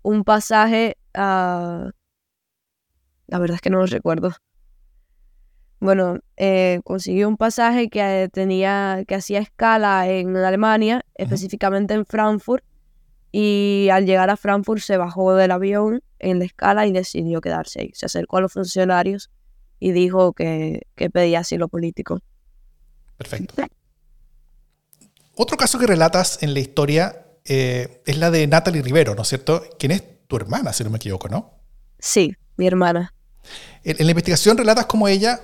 un 0.01 0.23
pasaje 0.23 0.97
a... 1.13 1.91
La 3.27 3.39
verdad 3.39 3.55
es 3.55 3.61
que 3.61 3.69
no 3.69 3.77
lo 3.77 3.85
recuerdo. 3.85 4.33
Bueno, 5.79 6.19
eh, 6.35 6.81
consiguió 6.83 7.29
un 7.29 7.37
pasaje 7.37 7.89
que 7.89 8.29
tenía, 8.31 9.03
que 9.07 9.15
hacía 9.15 9.39
escala 9.39 10.07
en 10.09 10.35
Alemania, 10.35 11.05
específicamente 11.15 11.93
en 11.93 12.05
Frankfurt, 12.05 12.63
y 13.31 13.87
al 13.91 14.05
llegar 14.05 14.29
a 14.29 14.37
Frankfurt 14.37 14.81
se 14.81 14.97
bajó 14.97 15.33
del 15.33 15.51
avión 15.51 16.03
en 16.21 16.39
la 16.39 16.45
escala 16.45 16.87
y 16.87 16.91
decidió 16.91 17.41
quedarse 17.41 17.81
ahí. 17.81 17.91
Se 17.93 18.05
acercó 18.05 18.37
a 18.37 18.41
los 18.41 18.53
funcionarios 18.53 19.29
y 19.79 19.91
dijo 19.91 20.33
que, 20.33 20.87
pedía 21.11 21.39
asilo 21.39 21.67
político. 21.67 22.19
Perfecto. 23.17 23.55
Otro 25.35 25.57
caso 25.57 25.79
que 25.79 25.87
relatas 25.87 26.43
en 26.43 26.53
la 26.53 26.59
historia 26.59 27.25
eh, 27.45 28.01
es 28.05 28.17
la 28.17 28.29
de 28.29 28.45
Natalie 28.47 28.81
Rivero, 28.81 29.15
¿no 29.15 29.23
es 29.23 29.27
cierto? 29.27 29.63
¿Quién 29.79 29.91
es 29.91 30.03
tu 30.27 30.35
hermana, 30.35 30.71
si 30.71 30.83
no 30.83 30.89
me 30.91 30.97
equivoco, 30.97 31.27
¿no? 31.27 31.51
Sí, 31.99 32.33
mi 32.57 32.67
hermana. 32.67 33.13
En, 33.83 34.05
la 34.05 34.11
investigación 34.11 34.57
relatas 34.57 34.85
cómo 34.85 35.07
ella, 35.07 35.41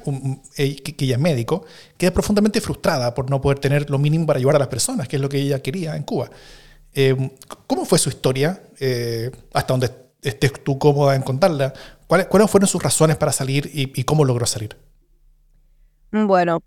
que, 0.56 0.96
ella 1.00 1.16
es 1.16 1.22
médico, 1.22 1.66
queda 1.98 2.12
profundamente 2.12 2.62
frustrada 2.62 3.14
por 3.14 3.30
no 3.30 3.42
poder 3.42 3.60
tener 3.60 3.90
lo 3.90 3.98
mínimo 3.98 4.28
para 4.28 4.38
ayudar 4.38 4.58
a 4.58 4.60
las 4.60 4.68
personas, 4.68 5.08
que 5.08 5.16
es 5.16 5.22
lo 5.22 5.30
que 5.30 5.40
ella 5.40 5.62
quería 5.62 5.96
en 5.96 6.04
Cuba. 6.04 6.30
Eh, 6.94 7.16
¿Cómo 7.66 7.86
fue 7.86 7.98
su 7.98 8.10
historia? 8.10 8.62
Eh, 8.80 9.32
hasta 9.54 9.74
donde 9.74 10.07
estés 10.30 10.54
tú 10.64 10.78
cómoda 10.80 11.16
en 11.16 11.22
contarla. 11.22 11.74
¿Cuáles, 12.08 12.28
fueron 12.50 12.68
sus 12.68 12.82
razones 12.82 13.18
para 13.18 13.32
salir 13.32 13.70
y, 13.74 14.04
cómo 14.04 14.26
logró 14.26 14.46
salir? 14.46 14.78
Bueno, 16.12 16.62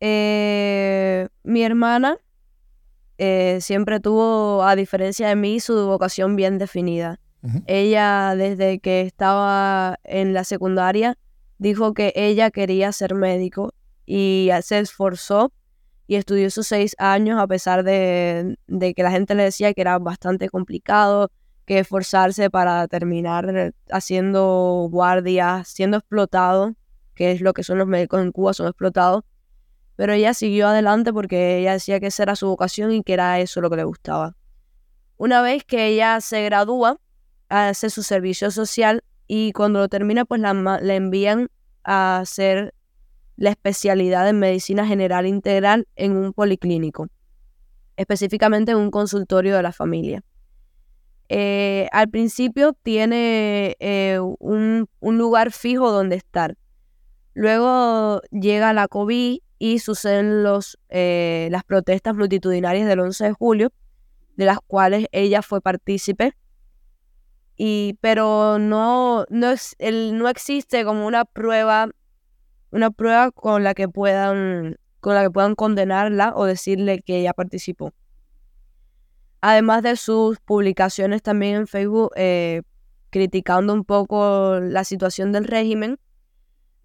eh, 0.00 1.28
mi 1.44 1.62
hermana 1.62 2.18
siempre 3.60 4.00
tuvo, 4.00 4.64
a 4.64 4.76
diferencia 4.76 5.28
de 5.28 5.36
mí, 5.36 5.60
su 5.60 5.86
vocación 5.86 6.36
bien 6.36 6.58
definida. 6.58 7.20
Ella, 7.66 8.34
desde 8.36 8.80
que 8.80 9.02
estaba 9.02 10.00
en 10.02 10.34
la 10.34 10.42
secundaria, 10.42 11.16
dijo 11.58 11.94
que 11.94 12.12
ella 12.16 12.50
quería 12.50 12.92
ser 12.92 13.14
médico 13.14 13.72
y 14.04 14.50
se 14.62 14.78
esforzó 14.78 15.52
y 16.06 16.16
estudió 16.16 16.50
sus 16.50 16.66
seis 16.66 16.94
años 16.98 17.40
a 17.40 17.46
pesar 17.46 17.82
de, 17.82 18.56
que 18.68 19.02
la 19.02 19.10
gente 19.10 19.34
le 19.34 19.44
decía 19.44 19.74
que 19.74 19.80
era 19.80 19.98
bastante 19.98 20.48
complicado, 20.48 21.30
que 21.66 21.80
esforzarse 21.80 22.48
para 22.48 22.86
terminar 22.88 23.74
haciendo 23.90 24.88
guardias, 24.90 25.68
siendo 25.68 25.98
explotado, 25.98 26.74
que 27.14 27.32
es 27.32 27.40
lo 27.40 27.52
que 27.52 27.64
son 27.64 27.78
los 27.78 27.88
médicos 27.88 28.22
en 28.22 28.32
Cuba, 28.32 28.54
son 28.54 28.68
explotados. 28.68 29.24
Pero 29.96 30.12
ella 30.12 30.32
siguió 30.32 30.68
adelante 30.68 31.12
porque 31.12 31.58
ella 31.58 31.72
decía 31.72 31.98
que 31.98 32.06
esa 32.06 32.22
era 32.22 32.36
su 32.36 32.46
vocación 32.46 32.92
y 32.92 33.02
que 33.02 33.14
era 33.14 33.40
eso 33.40 33.60
lo 33.60 33.68
que 33.68 33.76
le 33.76 33.84
gustaba. 33.84 34.36
Una 35.16 35.42
vez 35.42 35.64
que 35.64 35.86
ella 35.88 36.20
se 36.20 36.44
gradúa, 36.44 37.00
hace 37.48 37.90
su 37.90 38.02
servicio 38.02 38.50
social 38.50 39.02
y 39.26 39.52
cuando 39.52 39.80
lo 39.80 39.88
termina 39.88 40.24
pues 40.24 40.40
la, 40.40 40.50
envían 40.94 41.48
a 41.84 42.18
hacer 42.18 42.74
la 43.36 43.50
especialidad 43.50 44.28
en 44.28 44.38
medicina 44.38 44.86
general 44.86 45.26
integral 45.26 45.88
en 45.96 46.16
un 46.16 46.32
policlínico, 46.32 47.08
específicamente 47.96 48.72
en 48.72 48.78
un 48.78 48.90
consultorio 48.90 49.56
de 49.56 49.62
la 49.62 49.72
familia. 49.72 50.22
Eh, 51.28 51.88
al 51.92 52.08
principio 52.08 52.72
tiene 52.72 53.76
eh, 53.80 54.18
un, 54.20 54.88
lugar 55.00 55.52
fijo 55.52 55.90
donde 55.90 56.16
estar. 56.16 56.56
Luego 57.34 58.22
llega 58.30 58.72
la 58.72 58.88
COVID 58.88 59.38
y 59.58 59.78
suceden 59.78 60.42
los, 60.42 60.78
eh, 60.88 61.48
las 61.50 61.64
protestas 61.64 62.14
multitudinarias 62.14 62.86
del 62.86 63.00
11 63.00 63.24
de 63.24 63.32
julio, 63.32 63.72
de 64.36 64.44
las 64.44 64.58
cuales 64.66 65.06
ella 65.12 65.42
fue 65.42 65.60
partícipe 65.60 66.34
y, 67.56 67.98
pero 68.00 68.58
no, 68.58 69.24
no, 69.30 69.50
es, 69.50 69.74
el, 69.78 70.18
no 70.18 70.28
existe 70.28 70.84
como 70.84 71.06
una 71.06 71.24
prueba, 71.24 71.88
una 72.70 72.90
prueba 72.90 73.30
con 73.30 73.64
la 73.64 73.74
que 73.74 73.88
puedan, 73.88 74.76
con 75.00 75.14
la 75.14 75.22
que 75.22 75.30
puedan 75.30 75.54
condenarla 75.54 76.32
o 76.36 76.44
decirle 76.44 77.00
que 77.00 77.18
ella 77.20 77.32
participó. 77.32 77.92
Además 79.40 79.82
de 79.82 79.96
sus 79.96 80.38
publicaciones 80.40 81.22
también 81.22 81.56
en 81.56 81.66
Facebook 81.66 82.10
eh, 82.16 82.62
criticando 83.10 83.72
un 83.72 83.84
poco 83.84 84.58
la 84.60 84.84
situación 84.84 85.32
del 85.32 85.44
régimen, 85.44 85.98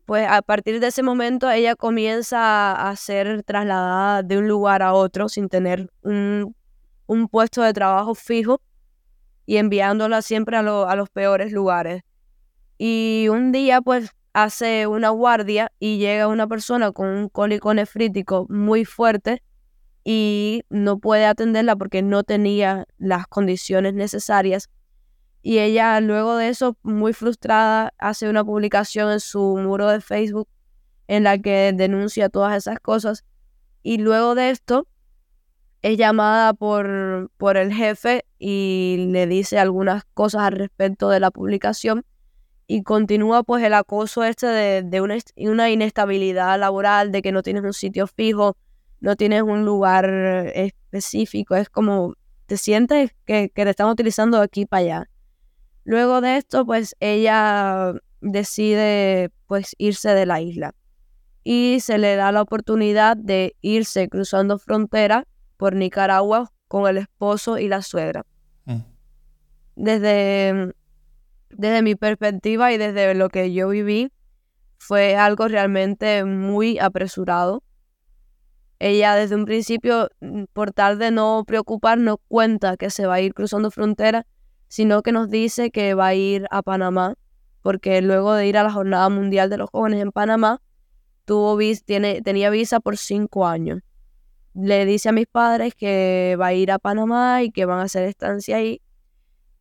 pues 0.05 0.27
a 0.29 0.41
partir 0.41 0.79
de 0.79 0.88
ese 0.88 1.03
momento 1.03 1.50
ella 1.50 1.75
comienza 1.75 2.74
a 2.74 2.96
ser 2.96 3.43
trasladada 3.43 4.24
de 4.24 4.38
un 4.38 4.48
lugar 4.48 4.81
a 4.81 4.93
otro 4.93 5.29
sin 5.29 5.48
tener 5.48 5.89
un, 6.01 6.55
un 7.08 7.27
puesto 7.27 7.62
de 7.62 7.74
trabajo 7.74 8.15
fijo 8.15 8.62
y 9.46 9.58
enviándola 9.58 10.22
siempre 10.22 10.58
a, 10.58 10.62
los 10.62 11.10
peores 11.10 11.51
lugares. 11.51 12.03
Y 12.77 13.27
un 13.29 13.51
día 13.51 13.81
pues 13.81 14.12
hace 14.34 14.88
una 14.88 15.10
guardia 15.10 15.72
y 15.79 15.98
llega 15.98 16.27
una 16.27 16.48
persona 16.48 16.91
con 16.91 17.08
un 17.08 17.29
cólico 17.29 17.74
nefrítico 17.74 18.48
muy 18.50 18.86
fuerte 18.86 19.43
y 20.03 20.63
no 20.70 21.00
puede 21.00 21.25
atenderla 21.25 21.75
porque 21.75 22.01
no 22.01 22.24
tenía 22.24 22.86
las 22.98 23.27
condiciones 23.27 23.93
necesarias. 23.93 24.70
Y 25.43 25.60
ella 25.60 26.00
luego 26.01 26.36
de 26.38 26.50
eso, 26.50 26.77
muy 26.84 27.13
frustrada, 27.13 27.93
hace 27.98 28.29
una 28.29 28.43
publicación 28.43 29.12
en 29.12 29.20
su 29.20 29.58
muro 29.58 29.88
de 29.88 30.01
Facebook 30.01 30.48
en 31.08 31.24
la 31.24 31.38
que 31.38 31.74
denuncia 31.74 32.29
todas 32.29 32.55
esas 32.55 32.79
cosas. 32.79 33.25
Y 33.84 33.98
luego 33.98 34.36
de 34.36 34.51
esto, 34.51 34.88
es 35.81 35.98
llamada 35.98 36.53
por, 36.53 37.31
por 37.38 37.58
el 37.58 37.74
jefe 37.74 38.25
y 38.38 39.08
le 39.10 39.25
dice 39.25 39.58
algunas 39.58 40.03
cosas 40.13 40.43
al 40.43 40.53
respecto 40.53 41.10
de 41.10 41.20
la 41.20 41.31
publicación 41.31 42.05
y 42.67 42.84
continúa 42.84 43.43
pues 43.43 43.63
el 43.63 43.74
acoso 43.74 44.24
este 44.24 44.48
de, 44.48 45.01
una, 45.01 45.17
una, 45.36 45.70
inestabilidad 45.70 46.58
laboral, 46.60 47.12
de 47.12 47.22
que 47.22 47.31
no 47.31 47.43
tienes 47.43 47.63
un 47.63 47.74
sitio 47.74 48.08
fijo, 48.08 48.55
no 49.01 49.15
tienes 49.15 49.41
un 49.41 49.65
lugar 49.65 50.05
específico, 50.55 51.55
es 51.55 51.70
como 51.70 52.13
te 52.46 52.58
sientes 52.58 53.12
que, 53.25 53.50
que 53.50 53.63
te 53.63 53.70
están 53.70 53.89
utilizando 53.89 54.38
de 54.38 54.43
aquí 54.43 54.65
para 54.65 54.81
allá. 54.81 55.10
Luego 55.84 56.22
de 56.22 56.38
esto 56.38 56.65
pues 56.65 56.96
ella 57.00 57.93
decide 58.22 59.31
pues 59.48 59.75
irse 59.77 60.10
de 60.10 60.25
la 60.25 60.41
isla 60.41 60.74
y 61.43 61.79
se 61.81 61.98
le 61.98 62.15
da 62.15 62.31
la 62.31 62.41
oportunidad 62.41 63.17
de 63.17 63.55
irse 63.62 64.08
cruzando 64.10 64.60
frontera 64.60 65.25
por 65.58 65.75
Nicaragua 65.75 66.51
con 66.67 66.88
el 66.88 66.98
esposo 66.98 67.58
y 67.58 67.67
la 67.67 67.81
suegra. 67.81 68.25
Mm. 68.65 68.79
Desde, 69.75 70.74
desde 71.50 71.81
mi 71.81 71.96
perspectiva 71.96 72.72
y 72.72 72.77
desde 72.77 73.13
lo 73.15 73.29
que 73.29 73.51
yo 73.51 73.70
viví, 73.70 74.12
fue 74.77 75.15
algo 75.15 75.48
realmente 75.48 76.24
muy 76.24 76.79
apresurado. 76.79 77.63
Ella 78.81 79.15
desde 79.15 79.35
un 79.35 79.45
principio, 79.45 80.09
mm, 80.21 80.45
por 80.53 80.71
tal 80.71 80.97
de 81.00 81.11
no 81.11 81.43
preocupar, 81.45 81.97
no 81.97 82.17
cuenta 82.17 82.77
que 82.77 82.89
se 82.89 83.05
va 83.05 83.15
a 83.15 83.21
ir 83.21 83.33
cruzando 83.33 83.71
frontera, 83.71 84.25
sino 84.67 85.03
que 85.03 85.11
nos 85.11 85.29
dice 85.29 85.71
que 85.71 85.93
va 85.93 86.07
a 86.07 86.15
ir 86.15 86.47
a 86.51 86.61
Panamá, 86.63 87.15
porque 87.61 88.01
luego 88.01 88.33
de 88.33 88.47
ir 88.47 88.57
a 88.57 88.63
la 88.63 88.71
Jornada 88.71 89.09
Mundial 89.09 89.50
de 89.50 89.57
los 89.57 89.69
Jóvenes 89.69 90.01
en 90.01 90.11
Panamá, 90.11 90.61
tuvo 91.25 91.57
tiene, 91.85 92.21
tenía 92.21 92.50
visa 92.50 92.79
por 92.79 92.97
cinco 92.97 93.45
años 93.45 93.81
le 94.53 94.85
dice 94.85 95.09
a 95.09 95.11
mis 95.11 95.27
padres 95.27 95.73
que 95.75 96.35
va 96.39 96.47
a 96.47 96.53
ir 96.53 96.71
a 96.71 96.79
Panamá 96.79 97.43
y 97.43 97.51
que 97.51 97.65
van 97.65 97.79
a 97.79 97.83
hacer 97.83 98.03
estancia 98.03 98.57
ahí. 98.57 98.81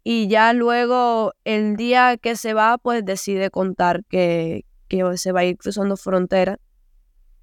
Y 0.03 0.29
ya 0.29 0.53
luego, 0.53 1.33
el 1.45 1.77
día 1.77 2.17
que 2.17 2.37
se 2.37 2.55
va, 2.55 2.79
pues 2.79 3.05
decide 3.05 3.51
contar 3.51 4.05
que, 4.07 4.65
que 4.89 5.17
se 5.17 5.33
va 5.33 5.41
a 5.41 5.45
ir 5.45 5.59
cruzando 5.59 5.97
fronteras. 5.97 6.59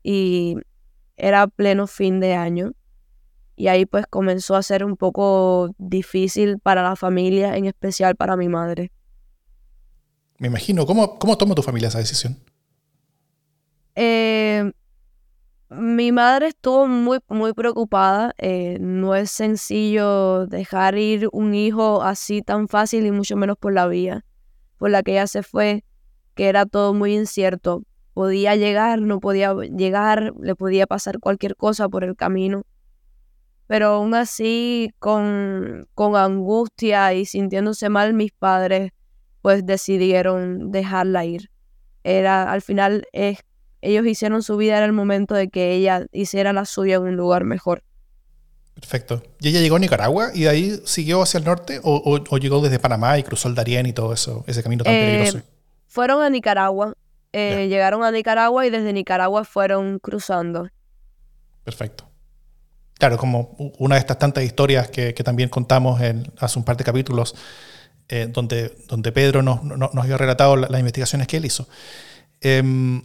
Y 0.04 0.58
era 1.18 1.48
pleno 1.48 1.88
fin 1.88 2.20
de 2.20 2.36
año 2.36 2.72
y 3.56 3.68
ahí 3.68 3.86
pues 3.86 4.06
comenzó 4.08 4.56
a 4.56 4.64
ser 4.64 4.86
un 4.86 4.96
poco 4.96 5.72
difícil 5.78 6.60
para 6.60 6.84
la 6.84 6.96
familia, 6.96 7.58
en 7.58 7.66
especial 7.66 8.16
para 8.16 8.38
mi 8.38 8.48
madre. 8.48 8.92
Me 10.38 10.48
imagino, 10.48 10.86
¿cómo, 10.86 11.18
cómo 11.18 11.38
toma 11.38 11.56
tu 11.56 11.64
familia 11.64 11.88
esa 11.90 11.98
decisión? 11.98 12.38
Eh, 13.96 14.72
mi 15.70 16.12
madre 16.12 16.50
estuvo 16.50 16.88
muy, 16.88 17.20
muy 17.28 17.54
preocupada. 17.54 18.36
Eh, 18.38 18.78
no 18.80 19.16
es 19.16 19.32
sencillo 19.32 20.46
dejar 20.46 20.98
ir 20.98 21.28
un 21.32 21.56
hijo 21.56 22.04
así 22.04 22.44
tan 22.44 22.68
fácil 22.68 23.08
y 23.08 23.12
mucho 23.12 23.36
menos 23.36 23.58
por 23.58 23.74
la 23.74 23.88
vía 23.88 24.24
por 24.78 24.92
la 24.92 25.04
que 25.04 25.14
ella 25.14 25.28
se 25.28 25.44
fue, 25.44 25.84
que 26.36 26.48
era 26.48 26.66
todo 26.66 26.94
muy 26.94 27.16
incierto. 27.16 27.84
Podía 28.18 28.56
llegar, 28.56 29.00
no 29.00 29.20
podía 29.20 29.54
llegar, 29.54 30.34
le 30.42 30.56
podía 30.56 30.88
pasar 30.88 31.20
cualquier 31.20 31.56
cosa 31.56 31.88
por 31.88 32.04
el 32.04 32.16
camino. 32.16 32.64
Pero 33.68 33.90
aún 33.90 34.16
así, 34.16 34.90
con, 34.98 35.88
con 35.94 36.16
angustia 36.16 37.14
y 37.14 37.28
sintiéndose 37.28 37.90
mal, 37.90 38.16
mis 38.16 38.32
padres 38.32 38.92
pues 39.44 39.68
decidieron 39.68 40.72
dejarla 40.72 41.26
ir. 41.26 41.52
Era, 42.04 42.52
al 42.52 42.64
final, 42.64 43.06
es 43.12 43.38
ellos 43.82 44.08
hicieron 44.08 44.42
su 44.42 44.58
vida, 44.58 44.78
era 44.78 44.88
el 44.88 44.94
momento 44.94 45.36
de 45.36 45.50
que 45.50 45.76
ella 45.76 46.08
hiciera 46.12 46.54
la 46.54 46.66
suya 46.66 46.96
en 46.96 47.04
un 47.04 47.18
lugar 47.18 47.44
mejor. 47.44 47.84
Perfecto. 48.74 49.22
¿Y 49.42 49.50
ella 49.50 49.62
llegó 49.62 49.76
a 49.76 49.80
Nicaragua 49.80 50.32
y 50.34 50.42
de 50.42 50.50
ahí 50.50 50.82
siguió 50.86 51.22
hacia 51.22 51.38
el 51.38 51.46
norte 51.46 51.82
o, 51.84 52.38
llegó 52.40 52.62
desde 52.62 52.80
Panamá 52.80 53.20
y 53.20 53.22
cruzó 53.22 53.48
el 53.48 53.54
Darién 53.54 53.86
y 53.86 53.94
todo 53.94 54.12
eso, 54.12 54.44
ese 54.48 54.64
camino 54.64 54.84
tan 54.84 54.96
eh, 54.96 55.02
peligroso? 55.02 55.46
Fueron 55.86 56.24
a 56.24 56.32
Nicaragua, 56.32 56.96
eh, 57.38 57.68
llegaron 57.68 58.04
a 58.04 58.10
Nicaragua 58.10 58.66
y 58.66 58.72
desde 58.72 58.92
Nicaragua 58.94 59.46
fueron 59.46 60.00
cruzando. 60.00 60.70
Perfecto. 61.64 62.10
Claro, 62.98 63.16
como 63.20 63.56
una 63.78 63.94
de 63.94 64.00
estas 64.00 64.18
tantas 64.18 64.44
historias 64.44 64.90
que, 64.90 65.14
también 65.14 65.48
contamos 65.48 66.02
en, 66.02 66.34
hace 66.40 66.58
un 66.58 66.66
par 66.66 66.78
de 66.78 66.84
capítulos, 66.84 67.36
eh, 68.10 68.28
donde, 68.28 68.76
donde 68.88 69.12
Pedro 69.12 69.44
nos, 69.44 69.64
nos, 69.64 69.96
había 69.96 70.18
relatado 70.18 70.56
las 70.56 70.80
investigaciones 70.80 71.28
que 71.28 71.38
él 71.38 71.46
hizo. 71.46 71.68
Em, 72.42 73.04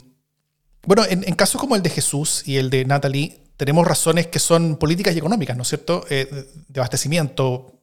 bueno, 0.86 1.04
en, 1.06 1.34
casos 1.34 1.60
como 1.60 1.76
el 1.76 1.82
de 1.82 1.90
Jesús 1.90 2.42
y 2.48 2.56
el 2.56 2.70
de 2.70 2.86
Natalie, 2.86 3.38
tenemos 3.58 3.86
razones 3.86 4.28
que 4.28 4.38
son 4.38 4.76
políticas 4.76 5.14
y 5.14 5.18
económicas, 5.18 5.58
¿no 5.58 5.62
es 5.62 5.68
cierto? 5.68 6.06
Eh, 6.08 6.46
de 6.68 6.80
abastecimiento. 6.80 7.82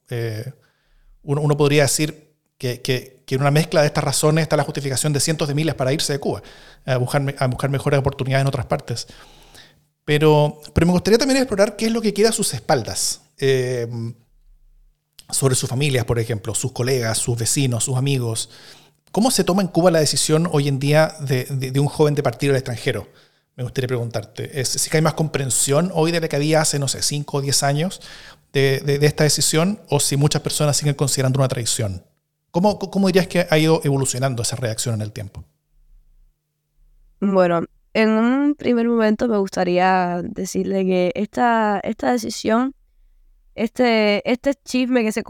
Uno, 1.21 1.55
podría 1.55 1.83
decir 1.83 2.28
que, 2.59 3.23
en 3.27 3.41
una 3.41 3.51
mezcla 3.51 3.81
de 3.81 3.87
estas 3.87 4.03
razones 4.03 4.43
está 4.43 4.55
la 4.57 4.63
justificación 4.63 5.13
de 5.13 5.19
cientos 5.19 5.47
de 5.47 5.55
miles 5.55 5.73
para 5.73 5.91
irse 5.91 6.13
de 6.13 6.19
Cuba, 6.19 6.43
a 6.85 6.97
buscar, 6.97 7.35
a 7.39 7.47
buscar 7.47 7.71
mejores 7.71 7.99
oportunidades 7.99 8.41
en 8.41 8.47
otras 8.47 8.67
partes. 8.67 9.07
Pero, 10.05 10.61
pero 10.73 10.85
me 10.85 10.93
gustaría 10.93 11.17
también 11.17 11.37
explorar 11.37 11.75
qué 11.75 11.85
es 11.87 11.91
lo 11.91 12.01
que 12.01 12.13
queda 12.13 12.29
a 12.29 12.33
sus 12.33 12.53
espaldas. 12.53 13.21
Eh, 13.37 13.87
sobre 15.31 15.55
sus 15.55 15.69
familias, 15.69 16.05
por 16.05 16.19
ejemplo, 16.19 16.55
sus 16.55 16.71
colegas, 16.71 17.17
sus 17.17 17.37
vecinos, 17.37 17.83
sus 17.83 17.97
amigos. 17.97 18.49
¿Cómo 19.11 19.31
se 19.31 19.43
toma 19.43 19.61
en 19.61 19.67
Cuba 19.67 19.91
la 19.91 19.99
decisión 19.99 20.49
hoy 20.51 20.67
en 20.67 20.79
día 20.79 21.15
de, 21.19 21.73
un 21.79 21.87
joven 21.87 22.15
de 22.15 22.23
partir 22.23 22.49
al 22.49 22.55
extranjero? 22.55 23.07
Me 23.55 23.63
gustaría 23.63 23.87
preguntarte. 23.87 24.59
¿Es, 24.59 24.69
¿Si 24.69 24.89
hay 24.95 25.01
más 25.01 25.13
comprensión 25.13 25.91
hoy 25.93 26.11
de 26.11 26.21
la 26.21 26.27
que 26.27 26.35
había 26.35 26.61
hace, 26.61 26.79
no 26.79 26.87
sé, 26.87 27.01
5 27.01 27.37
o 27.37 27.41
10 27.41 27.63
años 27.63 28.01
de, 28.53 28.99
esta 29.01 29.23
decisión 29.23 29.81
o 29.89 29.99
si 29.99 30.17
muchas 30.17 30.41
personas 30.41 30.77
siguen 30.77 30.95
considerando 30.95 31.39
una 31.39 31.47
traición? 31.47 32.03
¿Cómo, 32.51 32.79
¿Cómo 32.79 33.07
dirías 33.07 33.27
que 33.27 33.45
ha 33.49 33.57
ido 33.57 33.81
evolucionando 33.83 34.41
esa 34.41 34.55
reacción 34.55 34.95
en 34.95 35.01
el 35.01 35.11
tiempo? 35.11 35.43
Bueno, 37.21 37.65
en 37.93 38.09
un 38.09 38.55
primer 38.55 38.87
momento 38.87 39.27
me 39.27 39.37
gustaría 39.37 40.21
decirle 40.23 40.85
que 40.85 41.11
esta, 41.15 41.79
esta 41.83 42.11
decisión, 42.11 42.73
este, 43.55 44.29
este 44.29 44.53
chisme 44.55 45.03
que 45.03 45.11
se, 45.11 45.23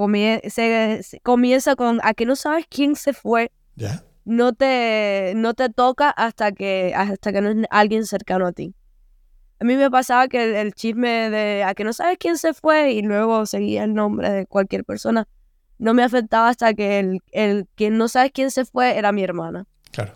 se, 1.03 1.19
comienza 1.21 1.75
con 1.75 1.99
a 2.03 2.13
que 2.13 2.25
no 2.25 2.35
sabes 2.35 2.65
quién 2.69 2.95
se 2.95 3.13
fue, 3.13 3.51
no 4.23 4.53
te, 4.53 5.33
no 5.35 5.53
te 5.55 5.69
toca 5.69 6.09
hasta 6.09 6.51
que, 6.51 6.93
hasta 6.95 7.33
que 7.33 7.41
no 7.41 7.49
es 7.49 7.67
alguien 7.69 8.05
cercano 8.05 8.45
a 8.45 8.51
ti. 8.51 8.75
A 9.59 9.65
mí 9.65 9.75
me 9.75 9.91
pasaba 9.91 10.29
que 10.29 10.61
el, 10.61 10.73
chisme 10.73 11.29
de 11.29 11.63
a 11.63 11.73
que 11.73 11.83
no 11.83 11.91
sabes 11.91 12.17
quién 12.17 12.37
se 12.37 12.53
fue 12.53 12.93
y 12.93 13.01
luego 13.01 13.45
seguía 13.45 13.83
el 13.83 13.93
nombre 13.93 14.29
de 14.29 14.45
cualquier 14.45 14.85
persona 14.85 15.27
no 15.79 15.93
me 15.93 16.03
afectaba 16.03 16.49
hasta 16.49 16.73
que 16.73 16.99
el, 16.99 17.19
el 17.31 17.67
quien 17.75 17.97
no 17.97 18.07
sabes 18.07 18.31
quién 18.31 18.51
se 18.51 18.65
fue 18.65 18.97
era 18.97 19.11
mi 19.11 19.23
hermana. 19.23 19.65
Claro. 19.91 20.13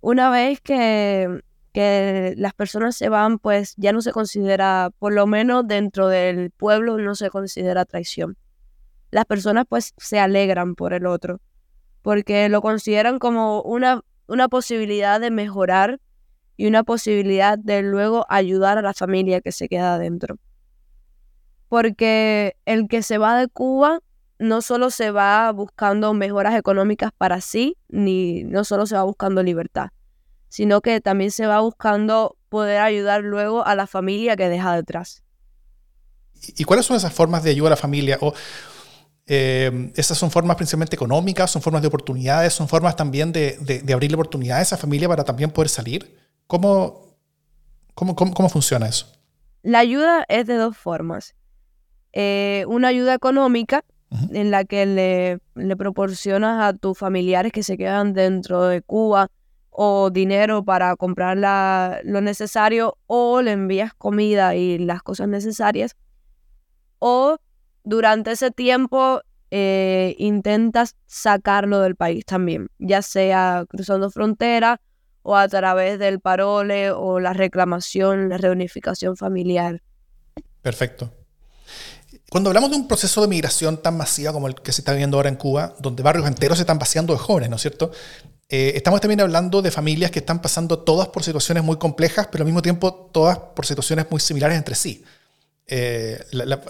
Una 0.00 0.28
vez 0.28 0.60
que, 0.60 1.40
que 1.72 2.34
las 2.36 2.52
personas 2.52 2.96
se 2.96 3.08
van, 3.08 3.38
pues 3.38 3.74
ya 3.76 3.92
no 3.92 4.02
se 4.02 4.12
considera, 4.12 4.90
por 4.98 5.14
lo 5.14 5.26
menos 5.26 5.66
dentro 5.66 6.08
del 6.08 6.50
pueblo, 6.50 6.98
no 6.98 7.14
se 7.14 7.30
considera 7.30 7.86
traición. 7.86 8.36
Las 9.10 9.24
personas 9.24 9.64
pues 9.68 9.94
se 9.96 10.18
alegran 10.18 10.74
por 10.74 10.92
el 10.92 11.06
otro 11.06 11.40
porque 12.04 12.50
lo 12.50 12.60
consideran 12.60 13.18
como 13.18 13.62
una, 13.62 14.02
una 14.26 14.50
posibilidad 14.50 15.18
de 15.22 15.30
mejorar 15.30 16.00
y 16.54 16.66
una 16.66 16.84
posibilidad 16.84 17.58
de 17.58 17.80
luego 17.80 18.26
ayudar 18.28 18.76
a 18.76 18.82
la 18.82 18.92
familia 18.92 19.40
que 19.40 19.52
se 19.52 19.70
queda 19.70 19.94
adentro. 19.94 20.36
Porque 21.70 22.56
el 22.66 22.88
que 22.88 23.02
se 23.02 23.16
va 23.16 23.38
de 23.38 23.48
Cuba 23.48 24.00
no 24.38 24.62
solo 24.62 24.90
se 24.90 25.10
va 25.10 25.50
buscando 25.52 26.12
mejoras 26.14 26.54
económicas 26.56 27.10
para 27.16 27.40
sí, 27.40 27.76
ni 27.88 28.44
no 28.44 28.64
solo 28.64 28.86
se 28.86 28.96
va 28.96 29.04
buscando 29.04 29.42
libertad, 29.42 29.90
sino 30.48 30.80
que 30.80 31.00
también 31.00 31.30
se 31.30 31.46
va 31.46 31.60
buscando 31.60 32.36
poder 32.48 32.80
ayudar 32.80 33.22
luego 33.22 33.66
a 33.66 33.74
la 33.74 33.86
familia 33.86 34.36
que 34.36 34.48
deja 34.48 34.74
detrás. 34.74 35.22
¿Y 36.56 36.64
cuáles 36.64 36.86
son 36.86 36.96
esas 36.96 37.12
formas 37.12 37.42
de 37.42 37.50
ayuda 37.50 37.68
a 37.68 37.70
la 37.70 37.76
familia? 37.76 38.18
O, 38.20 38.34
eh, 39.26 39.90
esas 39.96 40.18
son 40.18 40.30
formas 40.30 40.56
principalmente 40.56 40.96
económicas, 40.96 41.50
son 41.50 41.62
formas 41.62 41.80
de 41.80 41.88
oportunidades, 41.88 42.52
son 42.52 42.68
formas 42.68 42.94
también 42.94 43.32
de, 43.32 43.56
de, 43.58 43.92
abrirle 43.92 44.16
oportunidades 44.16 44.72
a 44.72 44.74
esa 44.74 44.76
familia 44.76 45.08
para 45.08 45.24
también 45.24 45.50
poder 45.50 45.70
salir. 45.70 46.16
¿Cómo, 46.46 47.16
cómo, 47.94 48.14
cómo, 48.14 48.48
funciona 48.50 48.86
eso? 48.86 49.06
La 49.62 49.78
ayuda 49.78 50.26
es 50.28 50.46
de 50.46 50.56
dos 50.56 50.76
formas. 50.76 51.34
Eh, 52.12 52.64
una 52.68 52.88
ayuda 52.88 53.14
económica, 53.14 53.82
en 54.30 54.50
la 54.50 54.64
que 54.64 54.86
le, 54.86 55.38
le, 55.54 55.76
proporcionas 55.76 56.62
a 56.62 56.76
tus 56.76 56.96
familiares 56.96 57.52
que 57.52 57.62
se 57.62 57.76
quedan 57.76 58.12
dentro 58.12 58.64
de 58.64 58.82
Cuba 58.82 59.28
o 59.70 60.10
dinero 60.10 60.64
para 60.64 60.94
comprar 60.94 61.36
lo 62.04 62.20
necesario 62.20 62.96
o 63.06 63.42
le 63.42 63.52
envías 63.52 63.92
comida 63.94 64.54
y 64.54 64.78
las 64.78 65.02
cosas 65.02 65.28
necesarias. 65.28 65.96
O 67.00 67.38
durante 67.82 68.32
ese 68.32 68.50
tiempo 68.50 69.20
eh, 69.50 70.14
intentas 70.18 70.96
sacarlo 71.06 71.80
del 71.80 71.96
país 71.96 72.24
también, 72.24 72.68
ya 72.78 73.02
sea 73.02 73.64
cruzando 73.68 74.10
frontera 74.10 74.80
o 75.22 75.36
a 75.36 75.48
través 75.48 75.98
del 75.98 76.20
parole 76.20 76.90
o 76.90 77.18
la 77.18 77.32
reclamación, 77.32 78.28
la 78.28 78.38
reunificación 78.38 79.16
familiar. 79.16 79.82
Perfecto. 80.62 81.12
Cuando 82.30 82.50
hablamos 82.50 82.70
de 82.70 82.76
un 82.76 82.88
proceso 82.88 83.20
de 83.20 83.28
migración 83.28 83.82
tan 83.82 83.96
masiva 83.96 84.32
como 84.32 84.48
el 84.48 84.54
que 84.54 84.72
se 84.72 84.80
está 84.80 84.92
viviendo 84.92 85.16
ahora 85.16 85.28
en 85.28 85.36
Cuba, 85.36 85.74
donde 85.78 86.02
barrios 86.02 86.26
enteros 86.26 86.58
se 86.58 86.62
están 86.62 86.78
vaciando 86.78 87.12
de 87.12 87.18
jóvenes, 87.18 87.50
¿no 87.50 87.56
es 87.56 87.62
cierto? 87.62 87.92
Eh, 88.48 88.72
estamos 88.76 89.00
también 89.00 89.20
hablando 89.20 89.62
de 89.62 89.70
familias 89.70 90.10
que 90.10 90.18
están 90.18 90.42
pasando 90.42 90.78
todas 90.80 91.08
por 91.08 91.22
situaciones 91.22 91.64
muy 91.64 91.76
complejas, 91.76 92.28
pero 92.30 92.42
al 92.42 92.46
mismo 92.46 92.62
tiempo 92.62 92.92
todas 93.12 93.38
por 93.38 93.66
situaciones 93.66 94.06
muy 94.10 94.20
similares 94.20 94.56
entre 94.56 94.74
sí. 94.74 95.04
Eh, 95.66 96.22
la, 96.32 96.60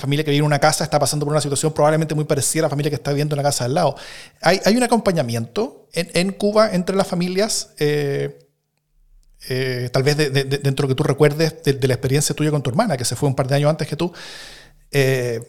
familia 0.00 0.24
que 0.24 0.30
vive 0.30 0.40
en 0.40 0.46
una 0.46 0.58
casa 0.58 0.84
está 0.84 0.98
pasando 0.98 1.26
por 1.26 1.32
una 1.32 1.40
situación 1.40 1.72
probablemente 1.72 2.14
muy 2.14 2.24
parecida 2.24 2.62
a 2.62 2.64
la 2.64 2.70
familia 2.70 2.90
que 2.90 2.96
está 2.96 3.10
viviendo 3.10 3.34
en 3.34 3.38
la 3.38 3.42
casa 3.42 3.64
al 3.64 3.74
lado. 3.74 3.96
¿Hay, 4.40 4.60
hay 4.64 4.76
un 4.76 4.82
acompañamiento 4.82 5.88
en, 5.92 6.32
Cuba 6.32 6.70
entre 6.72 6.96
las 6.96 7.06
familias? 7.06 7.70
Eh, 7.78 8.38
eh, 9.48 9.88
tal 9.92 10.02
vez 10.02 10.16
dentro 10.16 10.42
de 10.62 10.82
lo 10.82 10.88
que 10.88 10.94
tú 10.94 11.02
recuerdes 11.02 11.62
de, 11.62 11.88
la 11.88 11.94
experiencia 11.94 12.34
tuya 12.34 12.50
con 12.50 12.62
tu 12.62 12.70
hermana, 12.70 12.96
que 12.96 13.04
se 13.04 13.16
fue 13.16 13.28
un 13.28 13.34
par 13.34 13.48
de 13.48 13.56
años 13.56 13.70
antes 13.70 13.88
que 13.88 13.96
tú. 13.96 14.12
Eh, 14.90 15.40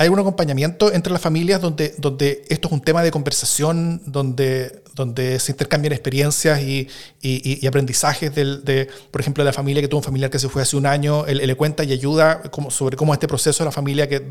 ¿Hay 0.00 0.08
un 0.10 0.18
acompañamiento 0.20 0.92
entre 0.92 1.12
las 1.12 1.20
familias 1.20 1.60
donde, 1.60 1.92
donde 1.98 2.44
esto 2.48 2.68
es 2.68 2.72
un 2.72 2.80
tema 2.80 3.02
de 3.02 3.10
conversación, 3.10 4.00
donde, 4.06 4.84
donde 4.94 5.40
se 5.40 5.50
intercambian 5.50 5.92
experiencias 5.92 6.62
y, 6.62 6.88
y, 7.20 7.66
aprendizajes 7.66 8.32
del, 8.32 8.64
de, 8.64 8.88
por 9.10 9.20
ejemplo, 9.20 9.42
de 9.42 9.46
la 9.46 9.52
familia 9.52 9.82
que 9.82 9.88
tuvo 9.88 9.98
un 9.98 10.04
familiar 10.04 10.30
que 10.30 10.38
se 10.38 10.48
fue 10.48 10.62
hace 10.62 10.76
un 10.76 10.86
año, 10.86 11.26
él, 11.26 11.38
le 11.44 11.54
cuenta 11.56 11.82
y 11.82 11.90
ayuda 11.90 12.42
como, 12.42 12.70
sobre 12.70 12.96
cómo 12.96 13.12
este 13.12 13.26
proceso 13.26 13.64
de 13.64 13.70
la 13.70 13.72
familia 13.72 14.08
que, 14.08 14.24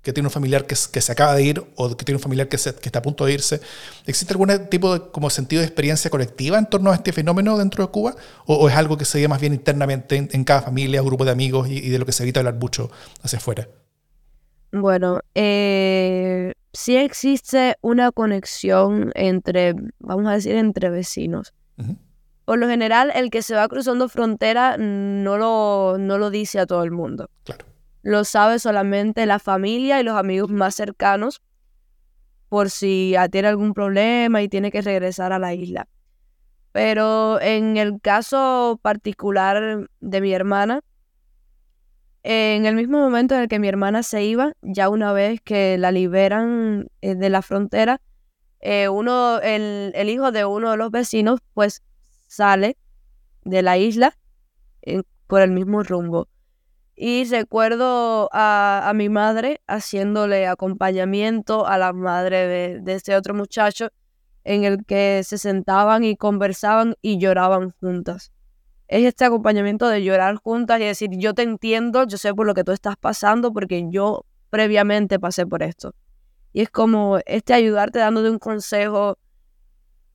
que 0.00 0.14
tiene 0.14 0.26
un 0.26 0.32
familiar 0.32 0.66
que, 0.66 0.74
que, 0.90 1.00
se 1.02 1.12
acaba 1.12 1.34
de 1.34 1.42
ir 1.42 1.62
o 1.76 1.94
que 1.94 2.04
tiene 2.06 2.16
un 2.16 2.22
familiar 2.22 2.48
que, 2.48 2.56
se, 2.56 2.74
que 2.74 2.88
está 2.88 3.00
a 3.00 3.02
punto 3.02 3.26
de 3.26 3.34
irse. 3.34 3.60
¿Existe 4.06 4.32
algún 4.32 4.48
tipo 4.70 4.94
de 4.94 5.10
como 5.10 5.28
sentido 5.28 5.60
de 5.60 5.66
experiencia 5.66 6.10
colectiva 6.10 6.56
en 6.56 6.64
torno 6.64 6.92
a 6.92 6.94
este 6.94 7.12
fenómeno 7.12 7.58
dentro 7.58 7.84
de 7.84 7.90
Cuba? 7.90 8.16
¿O, 8.46 8.70
es 8.70 8.74
algo 8.74 8.96
que 8.96 9.04
se 9.04 9.20
ve 9.20 9.28
más 9.28 9.38
bien 9.42 9.52
internamente 9.52 10.16
en, 10.16 10.44
cada 10.44 10.62
familia, 10.62 11.02
grupo 11.02 11.26
de 11.26 11.32
amigos 11.32 11.68
y, 11.68 11.76
y 11.76 11.90
de 11.90 11.98
lo 11.98 12.06
que 12.06 12.12
se 12.12 12.22
evita 12.22 12.40
hablar 12.40 12.54
mucho 12.54 12.90
hacia 13.22 13.38
afuera? 13.38 13.68
Bueno, 14.72 15.20
eh, 15.34 16.54
sí 16.72 16.96
existe 16.96 17.76
una 17.80 18.12
conexión 18.12 19.10
entre, 19.14 19.74
vamos 19.98 20.26
a 20.28 20.34
decir, 20.34 20.54
entre 20.56 20.90
vecinos. 20.90 21.52
Por 22.44 22.58
lo 22.58 22.68
general, 22.68 23.12
el 23.14 23.30
que 23.30 23.42
se 23.42 23.54
va 23.54 23.68
cruzando 23.68 24.08
frontera 24.08 24.76
no 24.76 25.38
lo, 25.38 25.96
no 25.98 26.18
lo 26.18 26.30
dice 26.30 26.58
a 26.58 26.66
todo 26.66 26.82
el 26.82 26.90
mundo. 26.90 27.30
Claro. 27.44 27.64
Lo 28.02 28.24
sabe 28.24 28.58
solamente 28.58 29.26
la 29.26 29.38
familia 29.38 30.00
y 30.00 30.04
los 30.04 30.16
amigos 30.16 30.50
más 30.50 30.74
cercanos 30.74 31.42
por 32.48 32.70
si 32.70 33.14
tiene 33.30 33.48
algún 33.48 33.74
problema 33.74 34.42
y 34.42 34.48
tiene 34.48 34.72
que 34.72 34.82
regresar 34.82 35.32
a 35.32 35.38
la 35.38 35.54
isla. 35.54 35.86
Pero 36.72 37.40
en 37.40 37.76
el 37.76 38.00
caso 38.00 38.78
particular 38.82 39.88
de 40.00 40.20
mi 40.20 40.32
hermana, 40.32 40.80
en 42.22 42.66
el 42.66 42.74
mismo 42.74 42.98
momento 42.98 43.34
en 43.34 43.42
el 43.42 43.48
que 43.48 43.58
mi 43.58 43.68
hermana 43.68 44.02
se 44.02 44.24
iba, 44.24 44.52
ya 44.62 44.88
una 44.88 45.12
vez 45.12 45.40
que 45.40 45.78
la 45.78 45.90
liberan 45.90 46.88
eh, 47.00 47.14
de 47.14 47.30
la 47.30 47.42
frontera, 47.42 48.00
eh, 48.60 48.88
uno, 48.88 49.40
el, 49.40 50.08
hijo 50.08 50.32
de 50.32 50.44
uno 50.44 50.70
de 50.72 50.76
los 50.76 50.90
vecinos, 50.90 51.40
pues 51.54 51.82
sale 52.26 52.76
de 53.44 53.62
la 53.62 53.78
isla 53.78 54.16
por 55.26 55.40
el 55.40 55.50
mismo 55.50 55.82
rumbo. 55.82 56.28
Y 56.94 57.24
recuerdo 57.24 58.28
a, 58.32 58.92
mi 58.94 59.08
madre 59.08 59.62
haciéndole 59.66 60.46
acompañamiento 60.46 61.66
a 61.66 61.78
la 61.78 61.94
madre 61.94 62.46
de, 62.46 62.80
de 62.80 62.94
este 62.94 63.16
otro 63.16 63.32
muchacho 63.32 63.88
en 64.44 64.64
el 64.64 64.84
que 64.84 65.22
se 65.24 65.38
sentaban 65.38 66.04
y 66.04 66.16
conversaban 66.16 66.96
y 67.00 67.18
lloraban 67.18 67.70
juntas. 67.80 68.32
Es 68.90 69.04
este 69.04 69.24
acompañamiento 69.24 69.86
de 69.86 70.02
llorar 70.02 70.34
juntas 70.34 70.80
y 70.80 70.84
decir, 70.84 71.10
yo 71.12 71.32
te 71.32 71.42
entiendo, 71.42 72.04
yo 72.08 72.18
sé 72.18 72.34
por 72.34 72.44
lo 72.44 72.54
que 72.54 72.64
tú 72.64 72.72
estás 72.72 72.96
pasando 72.96 73.52
porque 73.52 73.86
yo 73.88 74.24
previamente 74.50 75.20
pasé 75.20 75.46
por 75.46 75.62
esto. 75.62 75.94
Y 76.52 76.62
es 76.62 76.70
como 76.70 77.20
este 77.24 77.54
ayudarte 77.54 78.00
dándote 78.00 78.28
un 78.30 78.40
consejo 78.40 79.16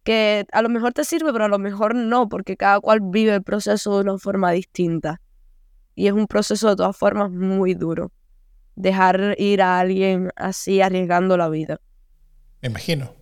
que 0.03 0.45
a 0.51 0.61
lo 0.61 0.67
mejor 0.67 0.91
te 0.91 1.05
sirve, 1.05 1.31
pero 1.31 1.45
a 1.45 1.47
lo 1.47 1.57
mejor 1.57 1.95
no, 1.95 2.27
porque 2.27 2.57
cada 2.57 2.81
cual 2.81 2.99
vive 3.01 3.35
el 3.35 3.43
proceso 3.43 3.95
de 3.95 4.09
una 4.09 4.17
forma 4.17 4.51
distinta. 4.51 5.21
Y 5.95 6.07
es 6.07 6.13
un 6.13 6.27
proceso 6.27 6.67
de 6.67 6.75
todas 6.75 6.97
formas 6.97 7.31
muy 7.31 7.75
duro. 7.75 8.11
Dejar 8.75 9.35
ir 9.37 9.61
a 9.61 9.79
alguien 9.79 10.31
así 10.35 10.81
arriesgando 10.81 11.37
la 11.37 11.47
vida. 11.47 11.79
Me 12.61 12.67
imagino. 12.67 13.13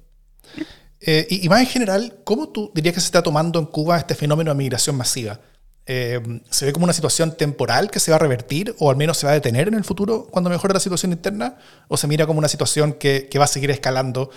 Eh, 1.06 1.28
y, 1.30 1.50
más 1.50 1.60
en 1.60 1.68
general, 1.68 2.20
¿cómo 2.24 2.50
tú 2.50 2.72
dirías 2.74 2.96
que 2.96 3.02
se 3.02 3.08
está 3.08 3.22
tomando 3.22 3.60
en 3.60 3.66
Cuba 3.66 3.98
este 3.98 4.16
fenómeno 4.16 4.52
de 4.52 4.56
migración 4.56 4.96
masiva? 4.96 5.42
Eh, 5.86 6.22
¿Se 6.50 6.66
ve 6.66 6.72
como 6.72 6.86
una 6.86 6.94
situación 6.94 7.36
temporal 7.36 7.92
que 7.92 8.00
se 8.00 8.12
va 8.12 8.16
a 8.16 8.20
revertir 8.20 8.74
o 8.80 8.90
al 8.90 8.96
menos 8.96 9.18
se 9.18 9.26
va 9.26 9.34
a 9.34 9.36
detener 9.36 9.68
en 9.68 9.74
el 9.74 9.84
futuro 9.84 10.28
cuando 10.32 10.50
mejore 10.50 10.74
la 10.74 10.80
situación 10.80 11.12
interna? 11.12 11.58
¿O 11.90 11.98
se 11.98 12.08
mira 12.08 12.26
como 12.26 12.40
una 12.40 12.48
situación 12.48 12.94
que, 12.94 13.30
va 13.38 13.44
a 13.44 13.48
seguir 13.48 13.70
escalando 13.70 14.30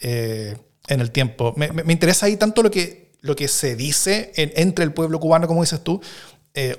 eh, 0.00 0.56
en 0.88 1.00
el 1.00 1.12
tiempo? 1.12 1.54
Me, 1.56 1.70
interesa 1.92 2.26
ahí 2.26 2.36
tanto 2.36 2.64
lo 2.64 2.70
que, 2.72 3.12
lo 3.20 3.36
que 3.36 3.46
se 3.46 3.76
dice 3.76 4.32
entre 4.34 4.84
el 4.84 4.92
pueblo 4.92 5.20
cubano, 5.20 5.46
como 5.46 5.62
dices 5.62 5.84
tú, 5.84 6.00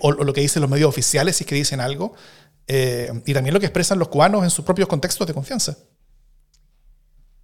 o, 0.02 0.12
lo 0.12 0.34
que 0.34 0.42
dicen 0.42 0.62
los 0.62 0.70
medios 0.70 0.90
oficiales, 0.90 1.38
si 1.38 1.46
es 1.46 1.48
que 1.48 1.56
dicen 1.56 1.80
algo, 1.80 2.14
y 2.68 3.34
también 3.34 3.54
lo 3.54 3.62
que 3.62 3.68
expresan 3.68 4.00
los 4.00 4.10
cubanos 4.10 4.44
en 4.44 4.50
sus 4.50 4.66
propios 4.66 4.90
contextos 4.90 5.26
de 5.26 5.34
confianza. 5.34 5.78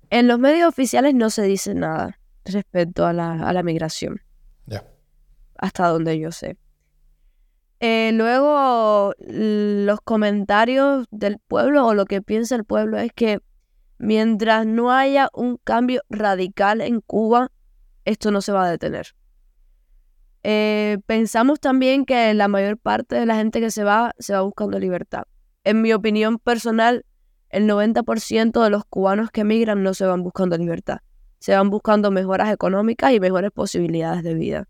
En 0.10 0.28
los 0.28 0.40
medios 0.40 0.70
oficiales 0.70 1.14
no 1.14 1.30
se 1.30 1.44
dice 1.44 1.74
nada 1.74 2.20
respecto 2.46 3.06
a 3.06 3.14
la, 3.14 3.64
migración. 3.64 4.22
Ya. 4.66 4.84
Hasta 5.58 5.88
donde 5.88 6.20
yo 6.20 6.32
sé. 6.32 6.58
Eh, 7.80 8.12
luego, 8.14 9.14
los 9.20 10.02
comentarios 10.02 11.08
del 11.12 11.40
pueblo 11.40 11.86
o 11.86 11.94
lo 11.94 12.06
que 12.06 12.22
piensa 12.22 12.56
el 12.56 12.64
pueblo 12.64 12.98
es 12.98 13.12
que 13.14 13.40
mientras 13.98 14.66
no 14.66 14.92
haya 14.92 15.30
un 15.34 15.58
cambio 15.58 16.02
radical 16.10 16.82
en 16.82 17.02
Cuba, 17.02 17.52
esto 18.06 18.32
no 18.32 18.42
se 18.42 18.52
va 18.52 18.66
a 18.66 18.72
detener. 18.72 19.16
Eh, 20.44 21.00
pensamos 21.08 21.60
también 21.60 22.06
que 22.06 22.34
la 22.36 22.48
mayor 22.48 22.78
parte 22.78 23.16
de 23.16 23.26
la 23.26 23.36
gente 23.36 23.60
que 23.60 23.72
se 23.72 23.84
va, 23.84 24.14
se 24.20 24.34
va 24.34 24.42
buscando 24.42 24.78
libertad. 24.78 25.24
En 25.64 25.82
mi 25.82 25.92
opinión 25.92 26.38
personal, 26.38 27.04
el 27.56 27.70
90% 27.70 28.62
de 28.62 28.70
los 28.70 28.84
cubanos 28.84 29.32
que 29.32 29.42
emigran 29.42 29.82
no 29.82 29.94
se 29.94 30.06
van 30.06 30.24
buscando 30.24 30.58
libertad, 30.58 30.98
se 31.40 31.56
van 31.56 31.70
buscando 31.70 32.12
mejoras 32.12 32.52
económicas 32.52 33.14
y 33.14 33.22
mejores 33.22 33.50
posibilidades 33.52 34.24
de 34.24 34.34
vida. 34.34 34.68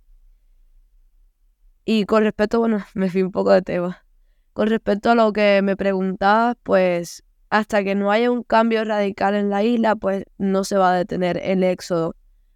Y 1.84 2.06
con 2.06 2.22
respecto, 2.24 2.60
bueno, 2.60 2.86
me 2.94 3.10
fui 3.10 3.24
un 3.24 3.32
poco 3.32 3.52
de 3.52 3.64
tema. 3.64 4.06
Con 4.54 4.68
respecto 4.68 5.10
a 5.10 5.16
lo 5.16 5.34
que 5.34 5.62
me 5.64 5.76
preguntabas, 5.76 6.58
pues 6.62 7.24
hasta 7.50 7.84
que 7.84 7.96
no 7.96 8.12
haya 8.12 8.30
un 8.30 8.44
cambio 8.44 8.84
radical 8.84 9.34
en 9.34 9.50
la 9.50 9.64
isla, 9.64 9.96
pues 9.96 10.26
no 10.38 10.64
se 10.64 10.78
va 10.78 10.92
a 10.92 10.98
detener 10.98 11.40
el 11.42 11.64
éxodo, 11.64 12.16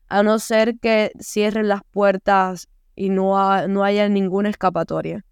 a 0.09 0.21
no 0.21 0.37
ser 0.37 0.77
que 0.77 1.11
cierren 1.19 1.67
las 1.67 1.81
puertas 1.89 2.67
y 2.95 3.09
no, 3.09 3.67
no 3.67 3.83
haya 3.83 4.07
ninguna 4.09 4.49
escapatoria. 4.49 5.25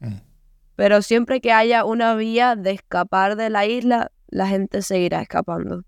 Mm. 0.00 0.20
Pero 0.76 1.02
siempre 1.02 1.40
que 1.40 1.52
haya 1.52 1.84
una 1.84 2.14
vía 2.14 2.56
de 2.56 2.70
escapar 2.70 3.36
de 3.36 3.50
la 3.50 3.66
isla, 3.66 4.11
la 4.32 4.48
gente 4.48 4.82
seguirá 4.82 5.22
escapando. 5.22 5.84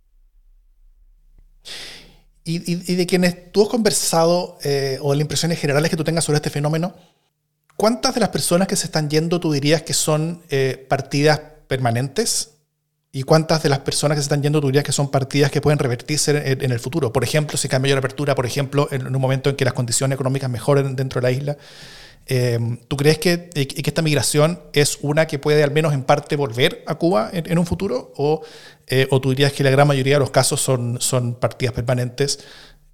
Y, 2.46 2.58
de 2.74 3.06
quienes 3.06 3.52
tú 3.52 3.62
has 3.62 3.70
conversado 3.70 4.58
eh, 4.62 4.98
o 5.00 5.14
las 5.14 5.22
impresiones 5.22 5.58
generales 5.58 5.90
que 5.90 5.96
tú 5.96 6.04
tengas 6.04 6.24
sobre 6.24 6.36
este 6.36 6.50
fenómeno, 6.50 6.94
¿cuántas 7.76 8.12
de 8.12 8.20
las 8.20 8.28
personas 8.28 8.68
que 8.68 8.76
se 8.76 8.84
están 8.84 9.08
yendo 9.08 9.40
tú 9.40 9.50
dirías 9.50 9.80
que 9.80 9.94
son 9.94 10.42
eh, 10.50 10.84
partidas 10.86 11.40
permanentes? 11.66 12.50
¿Y 13.12 13.22
cuántas 13.22 13.62
de 13.62 13.70
las 13.70 13.78
personas 13.78 14.16
que 14.16 14.20
se 14.20 14.26
están 14.26 14.42
yendo 14.42 14.60
tú 14.60 14.66
dirías 14.66 14.84
que 14.84 14.92
son 14.92 15.10
partidas 15.10 15.50
que 15.50 15.62
pueden 15.62 15.78
revertirse 15.78 16.52
en, 16.52 16.70
el 16.70 16.80
futuro? 16.80 17.14
Por 17.14 17.24
ejemplo, 17.24 17.56
si 17.56 17.66
cambia 17.68 17.94
la 17.94 18.00
apertura, 18.00 18.34
por 18.34 18.44
ejemplo, 18.44 18.88
en, 18.90 19.06
un 19.06 19.22
momento 19.22 19.48
en 19.48 19.56
que 19.56 19.64
las 19.64 19.72
condiciones 19.72 20.16
económicas 20.16 20.50
mejoren 20.50 20.96
dentro 20.96 21.22
de 21.22 21.22
la 21.22 21.30
isla. 21.30 21.56
Eh, 22.26 22.58
¿Tú 22.88 22.96
crees 22.96 23.18
que, 23.18 23.50
que, 23.50 23.82
esta 23.84 24.00
migración 24.00 24.60
es 24.72 24.98
una 25.02 25.26
que 25.26 25.38
puede 25.38 25.62
al 25.62 25.72
menos 25.72 25.92
en 25.92 26.04
parte 26.04 26.36
volver 26.36 26.82
a 26.86 26.94
Cuba 26.94 27.30
en, 27.32 27.58
un 27.58 27.66
futuro? 27.66 28.12
O, 28.16 28.42
eh, 28.86 29.06
¿O, 29.10 29.20
tú 29.20 29.30
dirías 29.30 29.52
que 29.52 29.62
la 29.62 29.70
gran 29.70 29.86
mayoría 29.86 30.14
de 30.14 30.20
los 30.20 30.30
casos 30.30 30.60
son, 30.60 31.00
son 31.00 31.34
partidas 31.34 31.74
permanentes 31.74 32.44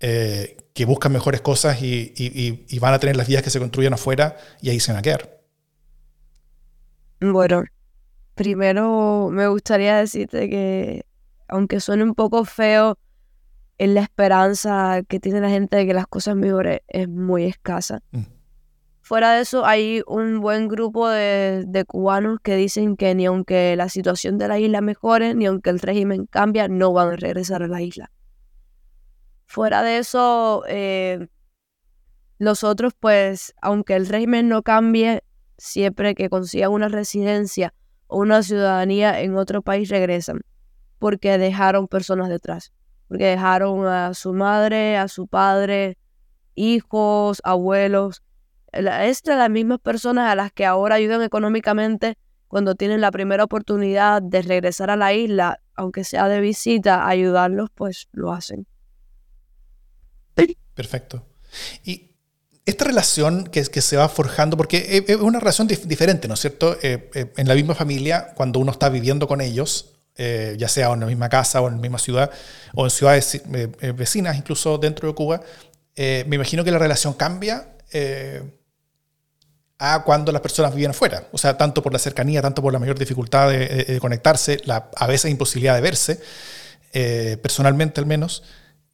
eh, 0.00 0.56
que 0.74 0.84
buscan 0.84 1.12
mejores 1.12 1.40
cosas 1.40 1.80
y, 1.82 2.12
y, 2.16 2.78
van 2.78 2.94
a 2.94 2.98
tener 2.98 3.16
las 3.16 3.28
vías 3.28 3.42
que 3.42 3.50
se 3.50 3.58
construyan 3.58 3.92
afuera 3.92 4.36
y 4.60 4.70
ahí 4.70 4.80
se 4.80 4.92
van 4.92 4.98
a 4.98 5.02
quedar? 5.02 5.40
Bueno, 7.20 7.64
primero 8.34 9.28
me 9.30 9.46
gustaría 9.46 9.96
decirte 9.96 10.48
que, 10.48 11.04
aunque 11.48 11.80
suene 11.80 12.02
un 12.02 12.14
poco 12.14 12.44
feo, 12.44 12.96
en 13.80 13.94
la 13.94 14.02
esperanza 14.02 15.00
que 15.08 15.20
tiene 15.20 15.40
la 15.40 15.48
gente 15.48 15.78
de 15.78 15.86
que 15.86 15.94
las 15.94 16.06
cosas 16.06 16.36
mejoren 16.36 16.80
es 16.86 17.08
muy 17.08 17.44
escasa. 17.44 18.02
Mm. 18.10 18.39
Fuera 19.10 19.32
de 19.32 19.40
eso, 19.40 19.66
hay 19.66 20.04
un 20.06 20.38
buen 20.38 20.68
grupo 20.68 21.08
de, 21.08 21.84
cubanos 21.88 22.38
que 22.44 22.54
dicen 22.54 22.96
que 22.96 23.12
ni 23.16 23.26
aunque 23.26 23.74
la 23.74 23.88
situación 23.88 24.38
de 24.38 24.46
la 24.46 24.60
isla 24.60 24.82
mejore, 24.82 25.34
ni 25.34 25.46
aunque 25.46 25.70
el 25.70 25.80
régimen 25.80 26.26
cambie, 26.26 26.68
no 26.68 26.92
van 26.92 27.08
a 27.08 27.16
regresar 27.16 27.64
a 27.64 27.66
la 27.66 27.82
isla. 27.82 28.12
Fuera 29.46 29.82
de 29.82 29.98
eso, 29.98 30.62
eh, 30.68 31.26
los 32.38 32.62
otros, 32.62 32.92
pues, 33.00 33.52
aunque 33.60 33.96
el 33.96 34.06
régimen 34.06 34.48
no 34.48 34.62
cambie, 34.62 35.24
siempre 35.58 36.14
que 36.14 36.30
consigan 36.30 36.70
una 36.70 36.86
residencia 36.88 37.74
o 38.06 38.20
una 38.20 38.44
ciudadanía 38.44 39.22
en 39.22 39.36
otro 39.36 39.60
país, 39.60 39.88
regresan, 39.88 40.42
porque 41.00 41.36
dejaron 41.36 41.88
personas 41.88 42.28
detrás, 42.28 42.72
porque 43.08 43.24
dejaron 43.24 43.88
a 43.88 44.14
su 44.14 44.32
madre, 44.32 44.96
a 44.96 45.08
su 45.08 45.26
padre, 45.26 45.98
hijos, 46.54 47.40
abuelos, 47.42 48.22
es 48.72 49.22
de 49.22 49.36
las 49.36 49.50
mismas 49.50 49.80
personas 49.80 50.30
a 50.30 50.34
las 50.34 50.52
que 50.52 50.66
ahora 50.66 50.96
ayudan 50.96 51.22
económicamente 51.22 52.16
cuando 52.50 52.74
tienen 52.74 53.00
la 53.00 53.12
primera 53.12 53.44
oportunidad 53.44 54.20
de 54.22 54.42
regresar 54.42 54.90
a 54.90 54.96
la 54.96 55.14
isla, 55.14 55.60
aunque 55.74 56.02
sea 56.02 56.26
de 56.28 56.40
visita, 56.40 57.06
ayudarlos, 57.06 57.70
pues 57.72 58.08
lo 58.12 58.32
hacen. 58.32 58.66
Perfecto. 60.74 61.26
Y 61.84 62.10
esta 62.66 62.84
relación 62.84 63.44
que, 63.44 63.62
que 63.64 63.80
se 63.80 63.96
va 63.96 64.08
forjando, 64.08 64.56
porque 64.56 65.04
es 65.06 65.16
una 65.16 65.38
relación 65.40 65.68
diferente, 65.68 66.28
¿no 66.28 66.34
es 66.34 66.40
cierto? 66.40 66.76
Eh, 66.82 67.10
eh, 67.14 67.32
en 67.36 67.48
la 67.48 67.54
misma 67.54 67.74
familia, 67.74 68.32
cuando 68.34 68.60
uno 68.60 68.72
está 68.72 68.88
viviendo 68.88 69.28
con 69.28 69.40
ellos, 69.40 69.92
eh, 70.16 70.56
ya 70.58 70.68
sea 70.68 70.92
en 70.92 71.00
la 71.00 71.06
misma 71.06 71.28
casa 71.28 71.60
o 71.60 71.68
en 71.68 71.74
la 71.74 71.80
misma 71.80 71.98
ciudad, 71.98 72.30
o 72.74 72.84
en 72.84 72.90
ciudades 72.90 73.42
vecinas, 73.94 74.36
incluso 74.36 74.78
dentro 74.78 75.08
de 75.08 75.14
Cuba, 75.14 75.40
me 75.96 76.34
imagino 76.34 76.64
que 76.64 76.70
la 76.70 76.78
relación 76.78 77.12
cambia 77.14 77.76
a 79.82 80.02
cuando 80.04 80.30
las 80.30 80.42
personas 80.42 80.72
vivían 80.74 80.90
afuera. 80.90 81.26
O 81.32 81.38
sea, 81.38 81.56
tanto 81.56 81.82
por 81.82 81.90
la 81.92 81.98
cercanía, 81.98 82.42
tanto 82.42 82.60
por 82.60 82.70
la 82.70 82.78
mayor 82.78 82.98
dificultad 82.98 83.48
de, 83.48 83.98
conectarse, 83.98 84.60
la 84.66 84.90
a 84.94 85.06
veces 85.06 85.30
imposibilidad 85.30 85.74
de 85.74 85.80
verse, 85.80 86.20
eh, 86.92 87.38
personalmente 87.42 87.98
al 87.98 88.04
menos. 88.04 88.42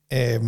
Eh, 0.09 0.41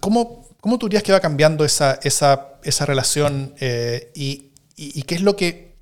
¿cómo, 0.00 0.46
¿cómo, 0.60 0.78
tú 0.78 0.86
dirías 0.86 1.02
que 1.02 1.12
va 1.12 1.20
cambiando 1.20 1.64
esa, 1.64 1.98
esa, 2.02 2.58
esa 2.62 2.84
relación 2.84 3.54
eh, 3.58 4.12
y, 4.14 4.52
y, 4.76 5.02
qué 5.04 5.14
es 5.14 5.22
lo 5.22 5.34
que, 5.34 5.78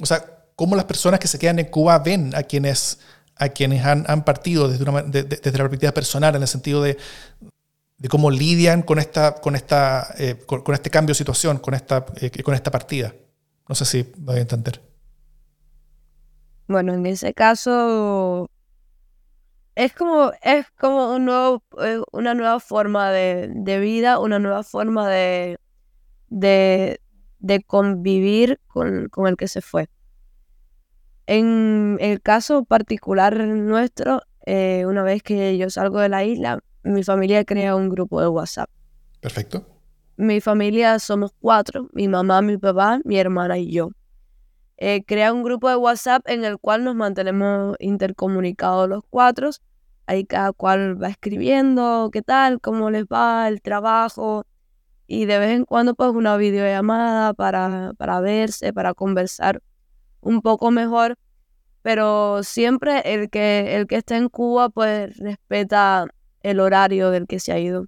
o 0.00 0.06
sea, 0.06 0.24
cómo 0.54 0.76
las 0.76 0.84
personas 0.84 1.18
que 1.18 1.26
se 1.26 1.40
quedan 1.40 1.58
en 1.58 1.66
Cuba 1.66 1.98
ven 1.98 2.36
a 2.36 2.44
quienes, 2.44 3.00
a 3.34 3.48
quienes 3.48 3.84
han, 3.84 4.04
han 4.06 4.24
partido 4.24 4.68
desde, 4.68 4.88
una, 4.88 5.02
desde 5.02 5.50
la 5.50 5.58
perspectiva 5.58 5.90
personal, 5.90 6.36
en 6.36 6.42
el 6.42 6.48
sentido 6.48 6.82
de, 6.82 6.98
de 8.04 8.10
cómo 8.10 8.30
lidian 8.30 8.82
con, 8.82 8.98
esta, 8.98 9.36
con, 9.36 9.56
esta, 9.56 10.14
eh, 10.18 10.36
con, 10.44 10.74
este 10.74 10.90
cambio 10.90 11.12
de 11.12 11.16
situación, 11.16 11.56
con 11.56 11.72
esta, 11.72 12.04
eh, 12.20 12.42
con 12.42 12.52
esta 12.52 12.70
partida. 12.70 13.14
No 13.66 13.74
sé 13.74 13.86
si 13.86 14.12
voy 14.18 14.36
a 14.36 14.40
entender. 14.42 14.82
Bueno, 16.68 16.92
en 16.92 17.06
ese 17.06 17.32
caso 17.32 18.50
es 19.74 19.94
como, 19.94 20.32
es 20.42 20.66
como 20.78 21.14
un 21.14 21.24
nuevo, 21.24 21.62
eh, 21.82 22.02
una 22.12 22.34
nueva 22.34 22.60
forma 22.60 23.10
de, 23.10 23.78
vida, 23.80 24.18
una 24.18 24.38
nueva 24.38 24.64
forma 24.64 25.08
de, 25.08 25.58
de, 26.28 26.98
convivir 27.66 28.60
con, 28.66 29.08
con, 29.08 29.28
el 29.28 29.38
que 29.38 29.48
se 29.48 29.62
fue. 29.62 29.88
En 31.26 31.96
el 32.00 32.20
caso 32.20 32.66
particular 32.66 33.34
nuestro, 33.46 34.20
una 34.46 35.02
vez 35.02 35.22
que 35.22 35.56
yo 35.56 35.70
salgo 35.70 36.00
de 36.00 36.10
la 36.10 36.22
isla, 36.22 36.60
mi 36.84 37.02
familia 37.02 37.44
crea 37.44 37.76
un 37.76 37.88
grupo 37.88 38.20
de 38.20 38.28
WhatsApp. 38.28 38.70
Perfecto. 39.20 39.66
Mi 40.16 40.40
familia 40.40 40.98
somos 40.98 41.32
cuatro, 41.40 41.88
mi 41.92 42.08
mamá, 42.08 42.40
mi 42.42 42.56
papá, 42.56 43.00
mi 43.04 43.18
hermana 43.18 43.58
y 43.58 43.72
yo. 43.72 43.90
Eh, 44.76 45.04
crea 45.04 45.32
un 45.32 45.42
grupo 45.42 45.68
de 45.68 45.76
WhatsApp 45.76 46.22
en 46.28 46.44
el 46.44 46.58
cual 46.58 46.84
nos 46.84 46.94
mantenemos 46.94 47.76
intercomunicados 47.80 48.88
los 48.88 49.02
cuatro. 49.10 49.50
Ahí 50.06 50.24
cada 50.24 50.52
cual 50.52 51.02
va 51.02 51.08
escribiendo 51.08 52.10
qué 52.12 52.22
tal, 52.22 52.60
cómo 52.60 52.90
les 52.90 53.04
va 53.04 53.48
el 53.48 53.62
trabajo. 53.62 54.44
Y 55.06 55.24
de 55.24 55.38
vez 55.38 55.50
en 55.56 55.64
cuando 55.64 55.94
pues 55.94 56.10
una 56.10 56.36
videollamada 56.36 57.34
para, 57.34 57.92
para 57.96 58.20
verse, 58.20 58.72
para 58.72 58.94
conversar 58.94 59.62
un 60.20 60.42
poco 60.42 60.70
mejor 60.70 61.16
pero 61.84 62.42
siempre 62.42 63.02
el 63.04 63.28
que, 63.28 63.76
el 63.76 63.86
que 63.86 63.96
está 63.96 64.16
en 64.16 64.30
Cuba 64.30 64.70
pues 64.70 65.18
respeta 65.18 66.06
el 66.44 66.60
horario 66.60 67.10
del 67.10 67.26
que 67.26 67.40
se 67.40 67.52
ha 67.52 67.58
ido. 67.58 67.86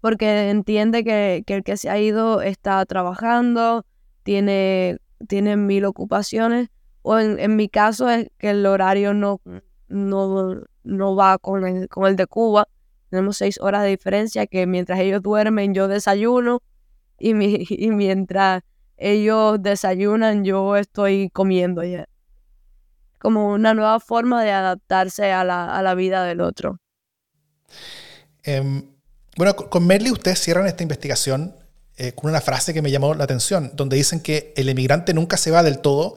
Porque 0.00 0.50
entiende 0.50 1.02
que, 1.02 1.42
el 1.44 1.64
que 1.64 1.76
se 1.76 1.90
ha 1.90 1.98
ido 1.98 2.42
está 2.42 2.84
trabajando, 2.86 3.84
tiene, 4.22 4.98
tiene 5.26 5.56
mil 5.56 5.84
ocupaciones, 5.86 6.68
o 7.02 7.18
en, 7.18 7.56
mi 7.56 7.68
caso 7.68 8.08
es 8.08 8.28
que 8.38 8.50
el 8.50 8.64
horario 8.64 9.12
no, 9.12 9.40
no, 9.88 10.62
no 10.84 11.16
va 11.16 11.38
con 11.38 11.66
el, 11.66 11.88
con 11.88 12.06
el 12.06 12.16
de 12.16 12.26
Cuba. 12.26 12.68
Tenemos 13.10 13.36
seis 13.36 13.58
horas 13.60 13.82
de 13.82 13.88
diferencia 13.88 14.46
que 14.46 14.66
mientras 14.66 15.00
ellos 15.00 15.22
duermen 15.22 15.74
yo 15.74 15.88
desayuno 15.88 16.62
y, 17.18 17.34
mi, 17.34 17.64
y 17.68 17.90
mientras 17.90 18.62
ellos 18.96 19.62
desayunan 19.62 20.44
yo 20.44 20.76
estoy 20.76 21.30
comiendo 21.30 21.82
ya 21.82 22.06
como 23.24 23.48
una 23.48 23.72
nueva 23.72 24.00
forma 24.00 24.44
de 24.44 24.52
adaptarse 24.52 25.32
a 25.32 25.44
la, 25.44 25.94
vida 25.94 26.24
del 26.24 26.42
otro. 26.42 26.78
Em, 28.42 28.84
bueno, 29.36 29.56
con 29.56 29.86
Merly 29.86 30.10
ustedes 30.10 30.40
cierran 30.40 30.66
esta 30.66 30.82
investigación 30.82 31.54
eh, 31.96 32.12
con 32.12 32.30
una 32.30 32.40
frase 32.40 32.74
que 32.74 32.82
me 32.82 32.90
llamó 32.90 33.14
la 33.14 33.24
atención, 33.24 33.70
donde 33.74 33.96
dicen 33.96 34.20
que 34.20 34.52
el 34.56 34.68
emigrante 34.68 35.14
nunca 35.14 35.36
se 35.36 35.50
va 35.50 35.62
del 35.62 35.78
todo, 35.78 36.16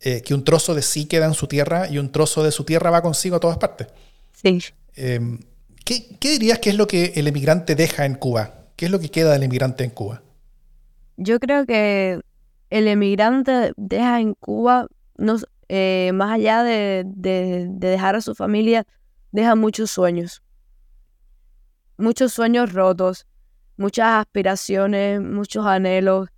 eh, 0.00 0.20
que 0.22 0.34
un 0.34 0.44
trozo 0.44 0.74
de 0.74 0.82
sí 0.82 1.06
queda 1.06 1.24
en 1.24 1.34
su 1.34 1.46
tierra 1.46 1.88
y 1.88 1.96
un 1.98 2.12
trozo 2.12 2.44
de 2.44 2.52
su 2.52 2.64
tierra 2.64 2.90
va 2.90 3.00
consigo 3.00 3.36
a 3.36 3.40
todas 3.40 3.56
partes. 3.56 3.86
Sí. 4.32 4.58
Em, 4.96 5.38
¿qué, 5.84 6.18
dirías 6.20 6.58
que 6.58 6.70
es 6.70 6.76
lo 6.76 6.86
que 6.86 7.14
el 7.16 7.26
emigrante 7.26 7.74
deja 7.74 8.04
en 8.04 8.16
Cuba? 8.16 8.66
¿Qué 8.76 8.84
es 8.86 8.90
lo 8.90 9.00
que 9.00 9.10
queda 9.10 9.32
del 9.32 9.44
emigrante 9.44 9.84
en 9.84 9.90
Cuba? 9.90 10.22
Yo 11.16 11.40
creo 11.40 11.64
que 11.64 12.20
el 12.68 12.88
emigrante 12.88 13.72
deja 13.76 14.20
en 14.20 14.34
Cuba 14.34 14.88
no, 15.16 15.36
eh, 15.68 16.10
más 16.12 16.32
allá 16.32 16.62
de, 16.62 17.04
dejar 17.06 18.16
a 18.16 18.20
su 18.20 18.34
familia, 18.34 18.84
deja 19.32 19.54
muchos 19.54 19.90
sueños. 19.90 20.42
Muchos 21.96 22.32
sueños 22.32 22.72
rotos, 22.72 23.26
muchas 23.76 24.20
aspiraciones, 24.20 25.20
muchos 25.20 25.64
anhelos, 25.66 26.28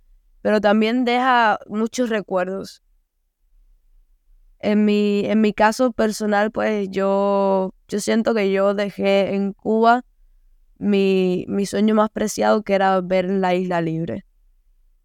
pero 0.41 0.61
también 0.61 1.03
deja 1.03 1.59
muchos 1.67 2.09
recuerdos. 2.09 2.83
En 4.59 4.85
mi, 4.85 5.25
en 5.25 5.41
mi 5.41 5.53
caso 5.53 5.91
personal, 5.91 6.51
pues 6.51 6.89
yo, 6.89 7.73
yo 7.87 7.99
siento 7.99 8.33
que 8.33 8.51
yo 8.51 8.73
dejé 8.73 9.35
en 9.35 9.53
Cuba 9.53 10.03
mi, 10.77 11.45
mi 11.47 11.65
sueño 11.65 11.95
más 11.95 12.09
preciado, 12.09 12.63
que 12.63 12.73
era 12.73 13.01
ver 13.01 13.25
la 13.25 13.55
isla 13.55 13.81
libre. 13.81 14.25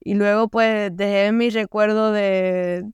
Y 0.00 0.14
luego 0.14 0.48
pues 0.48 0.94
dejé 0.94 1.32
mi 1.32 1.50
recuerdo 1.50 2.12
de, 2.12 2.84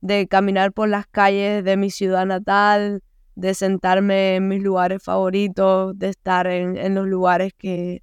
de 0.00 0.28
caminar 0.28 0.72
por 0.72 0.88
las 0.88 1.06
calles 1.06 1.64
de 1.64 1.76
mi 1.76 1.90
ciudad 1.90 2.26
natal, 2.26 3.02
de 3.34 3.54
sentarme 3.54 4.36
en 4.36 4.48
mis 4.48 4.62
lugares 4.62 5.02
favoritos, 5.02 5.98
de 5.98 6.08
estar 6.08 6.46
en, 6.46 6.94
los 6.94 7.06
lugares 7.06 7.52
que, 7.56 8.02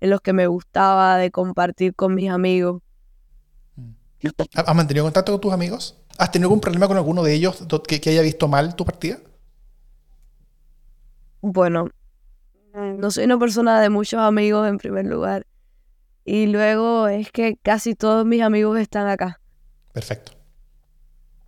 en 0.00 0.10
los 0.10 0.20
que 0.20 0.32
me 0.32 0.46
gustaba, 0.46 1.16
de 1.16 1.30
compartir 1.30 1.94
con 1.94 2.14
mis 2.14 2.30
amigos. 2.30 2.82
Mm. 3.76 3.92
¿Has 4.54 4.74
mantenido 4.74 5.04
contacto 5.04 5.32
con 5.32 5.40
tus 5.40 5.52
amigos? 5.52 5.98
¿Has 6.18 6.30
tenido 6.30 6.48
algún 6.48 6.60
problema 6.60 6.88
con 6.88 6.96
alguno 6.96 7.22
de 7.22 7.34
ellos 7.34 7.64
que, 7.86 8.00
que 8.00 8.10
haya 8.10 8.22
visto 8.22 8.48
mal 8.48 8.76
tu 8.76 8.84
partida? 8.84 9.18
Bueno, 11.40 11.90
no 12.72 13.10
soy 13.10 13.24
una 13.24 13.38
persona 13.38 13.80
de 13.80 13.90
muchos 13.90 14.20
amigos 14.20 14.68
en 14.68 14.78
primer 14.78 15.06
lugar. 15.06 15.46
Y 16.24 16.46
luego 16.46 17.08
es 17.08 17.30
que 17.30 17.56
casi 17.62 17.94
todos 17.94 18.24
mis 18.24 18.40
amigos 18.42 18.78
están 18.78 19.08
acá. 19.08 19.40
Perfecto 19.92 20.32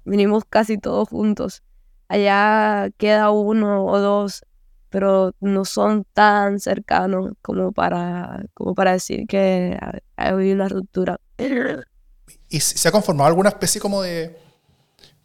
vinimos 0.06 0.44
casi 0.48 0.78
todos 0.78 1.08
juntos. 1.08 1.62
Allá 2.08 2.90
queda 2.98 3.30
uno 3.30 3.84
o 3.84 3.98
dos, 3.98 4.44
pero 4.90 5.34
no 5.40 5.64
son 5.64 6.04
tan 6.12 6.60
cercanos 6.60 7.32
como 7.42 7.72
para, 7.72 8.44
como 8.54 8.74
para 8.74 8.92
decir 8.92 9.26
que 9.26 9.76
ha, 10.16 10.28
habido 10.28 10.54
una 10.54 10.68
ruptura. 10.68 11.20
¿Y 12.48 12.60
se 12.60 12.88
ha 12.88 12.92
conformado 12.92 13.28
alguna 13.28 13.48
especie 13.48 13.80
como 13.80 14.02
de, 14.02 14.38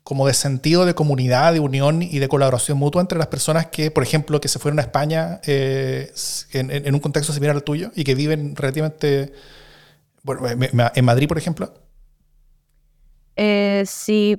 como 0.03 0.25
de 0.27 0.33
sentido 0.33 0.85
de 0.85 0.95
comunidad, 0.95 1.53
de 1.53 1.59
unión 1.59 2.01
y 2.01 2.19
de 2.19 2.27
colaboración 2.27 2.77
mutua 2.77 3.01
entre 3.01 3.17
las 3.17 3.27
personas 3.27 3.67
que, 3.67 3.91
por 3.91 4.03
ejemplo, 4.03 4.41
que 4.41 4.47
se 4.47 4.59
fueron 4.59 4.79
a 4.79 4.81
España 4.81 5.39
eh, 5.45 6.11
en, 6.51 6.93
un 6.93 6.99
contexto 6.99 7.31
similar 7.31 7.55
al 7.55 7.63
tuyo 7.63 7.91
y 7.95 8.03
que 8.03 8.15
viven 8.15 8.55
relativamente, 8.55 9.33
bueno, 10.23 10.47
en 10.49 11.05
Madrid, 11.05 11.27
por 11.27 11.37
ejemplo? 11.37 11.73
Eh, 13.35 13.83
sí, 13.87 14.35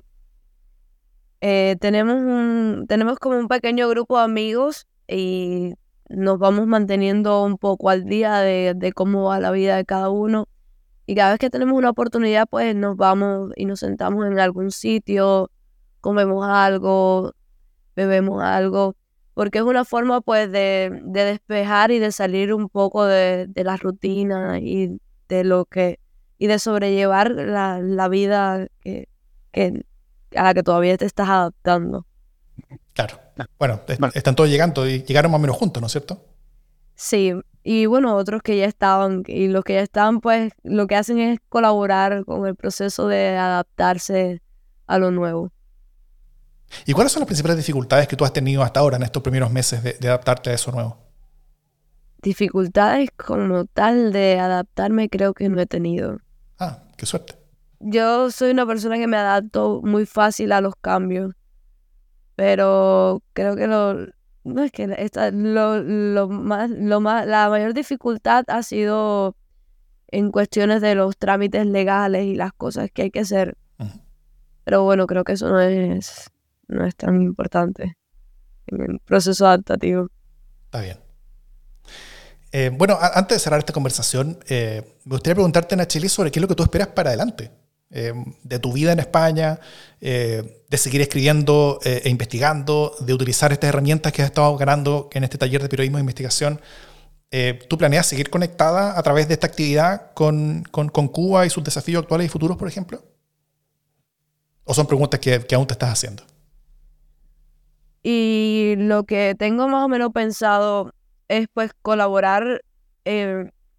eh, 1.45 1.77
tenemos, 1.81 2.19
un, 2.19 2.87
tenemos 2.89 3.19
como 3.19 3.37
un 3.37 3.49
pequeño 3.49 3.89
grupo 3.89 4.17
de 4.17 4.23
amigos 4.23 4.87
y 5.09 5.75
nos 6.09 6.39
vamos 6.39 6.69
manteniendo 6.69 7.43
un 7.43 7.59
poco 7.59 7.91
al 7.91 8.05
día 8.05 8.39
de, 8.39 8.93
cómo 8.95 9.25
va 9.25 9.41
la 9.41 9.51
vida 9.51 9.75
de 9.75 9.85
cada 9.85 10.09
uno. 10.09 10.47
Y 11.05 11.17
cada 11.17 11.33
vez 11.33 11.41
que 11.41 11.51
tenemos 11.51 11.77
una 11.77 11.91
oportunidad, 11.91 12.47
pues 12.49 12.77
nos 12.77 12.97
vamos 12.97 13.51
y 13.57 13.65
nos 13.65 13.81
sentamos 13.81 14.25
en 14.27 14.39
algún 14.39 14.71
sitio, 14.71 15.51
comemos 16.01 16.47
algo, 16.47 17.33
bebemos 17.97 18.41
algo, 18.41 18.95
porque 19.35 19.59
es 19.59 19.65
una 19.65 19.85
forma 19.85 20.21
pues 20.21 20.53
de, 20.53 20.97
despejar 21.07 21.91
y 21.91 21.99
de 21.99 22.13
salir 22.13 22.55
un 22.55 22.69
poco 22.69 23.05
de, 23.05 23.49
la 23.57 23.77
rutina 23.77 24.61
y 24.61 25.01
de 25.29 25.43
lo 25.43 25.65
que 25.65 25.99
y 26.39 26.47
de 26.47 26.61
sobrellevar 26.61 27.33
la, 27.33 28.09
vida 28.09 28.69
que, 28.81 29.09
que, 29.51 29.83
a 30.37 30.43
la 30.43 30.55
que 30.55 30.63
todavía 30.63 30.97
te 30.97 31.05
estás 31.05 31.29
adaptando. 31.29 32.07
Claro. 32.95 33.19
Bueno, 33.59 33.81
están 34.15 34.35
todos 34.35 34.51
llegando 34.51 34.87
y 34.89 35.03
llegaron 35.03 35.31
más 35.31 35.39
o 35.39 35.43
menos 35.43 35.57
juntos, 35.57 35.81
¿no 35.81 35.87
es 35.87 35.93
cierto? 35.93 36.25
Sí, 36.95 37.33
y 37.65 37.87
bueno, 37.87 38.15
otros 38.17 38.43
que 38.43 38.57
ya 38.57 38.67
estaban, 38.67 39.23
y 39.27 39.49
los 39.49 39.65
que 39.65 39.75
ya 39.75 39.81
estaban, 39.81 40.21
pues 40.21 40.53
lo 40.63 40.87
que 40.87 40.97
hacen 40.97 41.19
es 41.19 41.39
colaborar 41.49 42.25
con 42.25 42.47
el 42.47 42.55
proceso 42.55 43.09
de 43.09 43.37
adaptarse 43.37 44.43
a 44.87 44.99
lo 44.99 45.11
nuevo. 45.11 45.51
¿Y 46.87 46.93
cuáles 46.93 47.13
son 47.13 47.21
las 47.21 47.27
principales 47.27 47.57
dificultades 47.57 48.09
que 48.09 48.17
tú 48.17 48.25
has 48.25 48.33
tenido 48.33 48.63
hasta 48.63 48.81
ahora 48.81 48.97
en 48.97 49.03
estos 49.03 49.23
primeros 49.23 49.51
meses 49.51 49.83
de, 49.83 49.95
de 49.95 50.09
adaptarte 50.09 50.51
a 50.51 50.55
eso 50.55 50.71
nuevo? 50.73 50.99
Dificultades 52.23 53.11
como 53.17 53.65
tal 53.67 54.13
de 54.13 54.39
adaptarme 54.39 55.09
creo 55.09 55.35
que 55.35 55.49
no 55.49 55.61
he 55.61 55.67
tenido. 55.67 56.19
Ah, 56.59 56.85
qué 56.97 57.05
suerte 57.05 57.42
yo 57.83 58.31
soy 58.31 58.51
una 58.53 58.67
persona 58.67 58.97
que 58.97 59.07
me 59.07 59.17
adapto 59.17 59.81
muy 59.83 60.07
fácil 60.07 60.53
a 60.53 60.61
los 60.61 60.75
cambios, 60.77 61.35
pero 62.37 63.23
creo 63.33 63.57
que 63.57 63.67
lo, 63.67 64.07
no 64.45 64.63
es 64.63 64.73
que 64.73 64.95
esta, 64.99 65.31
lo, 65.31 65.83
lo, 65.83 66.29
más, 66.29 66.71
lo 66.71 67.01
más, 67.01 67.27
la 67.27 67.49
mayor 67.49 67.75
dificultad 67.75 68.45
ha 68.49 68.63
sido 68.63 69.37
en 70.09 70.31
cuestiones 70.31 70.81
de 70.81 70.95
los 70.95 71.17
trámites 71.17 71.67
legales 71.67 72.25
y 72.27 72.35
las 72.35 72.53
cosas 72.53 72.91
que 72.93 73.03
hay 73.03 73.11
que 73.11 73.21
hacer. 73.21 73.57
Pero 74.65 74.85
bueno, 74.85 75.07
creo 75.07 75.25
que 75.25 75.33
eso 75.33 75.49
no 75.49 75.61
es, 75.61 76.31
no 76.69 76.87
es 76.87 76.95
tan 76.95 77.21
importante 77.21 77.97
en 78.67 78.81
el 78.81 79.01
proceso 79.01 79.47
adaptativo. 79.47 80.09
Está 80.67 80.81
bien. 80.83 80.99
Eh, 82.53 82.71
bueno, 82.73 82.97
antes 83.01 83.37
de 83.37 83.41
cerrar 83.41 83.59
esta 83.59 83.73
conversación, 83.73 84.39
eh, 84.49 84.99
me 85.05 85.13
gustaría 85.13 85.35
preguntarte, 85.35 85.75
Nacheli, 85.75 86.09
sobre 86.09 86.31
qué 86.31 86.39
es 86.39 86.43
lo 86.43 86.49
que 86.49 86.55
tú 86.55 86.63
esperas 86.63 86.89
para 86.89 87.11
adelante. 87.11 87.51
Eh, 87.95 88.15
de 88.43 88.59
tu 88.59 88.73
vida 88.73 88.93
en 88.93 89.01
España, 89.01 89.61
eh, 90.01 90.65
de 90.69 90.79
seguir 90.79 91.03
escribiendo 91.03 91.79
eh, 91.85 92.01
e 92.05 92.09
investigando, 92.09 92.97
de 93.01 93.13
utilizar 93.13 93.53
estas 93.53 93.69
herramientas 93.69 94.13
que 94.13 94.23
has 94.23 94.27
estado 94.27 94.57
ganando 94.57 95.11
en 95.13 95.25
este 95.25 95.37
taller 95.37 95.63
de 95.63 95.69
periodismo 95.69 95.99
e 95.99 96.01
investigación. 96.01 96.59
Eh, 97.31 97.61
¿Tú 97.69 97.77
planeas 97.77 98.07
seguir 98.07 98.31
conectada 98.31 98.99
a 98.99 99.03
través 99.03 99.29
de 99.29 99.35
esta 99.35 99.47
actividad 99.47 100.13
con, 100.15 100.65
con, 100.71 100.89
Cuba 101.09 101.45
y 101.45 101.51
sus 101.51 101.63
desafíos 101.63 102.03
actuales 102.03 102.27
y 102.27 102.31
futuros, 102.31 102.57
por 102.57 102.67
ejemplo? 102.67 103.05
¿O 104.65 104.73
son 104.73 104.87
preguntas 104.87 105.21
que, 105.21 105.55
aún 105.55 105.67
te 105.67 105.75
estás 105.75 105.91
haciendo? 105.91 106.25
Y 108.03 108.75
lo 108.79 109.05
que 109.05 109.37
tengo 109.39 109.69
más 109.69 109.85
o 109.85 109.89
menos 109.89 110.13
pensado 110.13 110.95
es 111.29 111.47
pues 111.53 111.73
colaborar, 111.83 112.65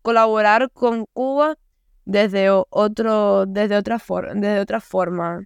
colaborar 0.04 0.70
con 0.72 1.06
Cuba 1.14 1.58
desde 2.06 2.50
otro, 2.50 3.46
desde 3.46 3.78
otra 3.78 4.00
forma, 4.00 4.34
desde 4.34 4.80
forma. 4.80 5.44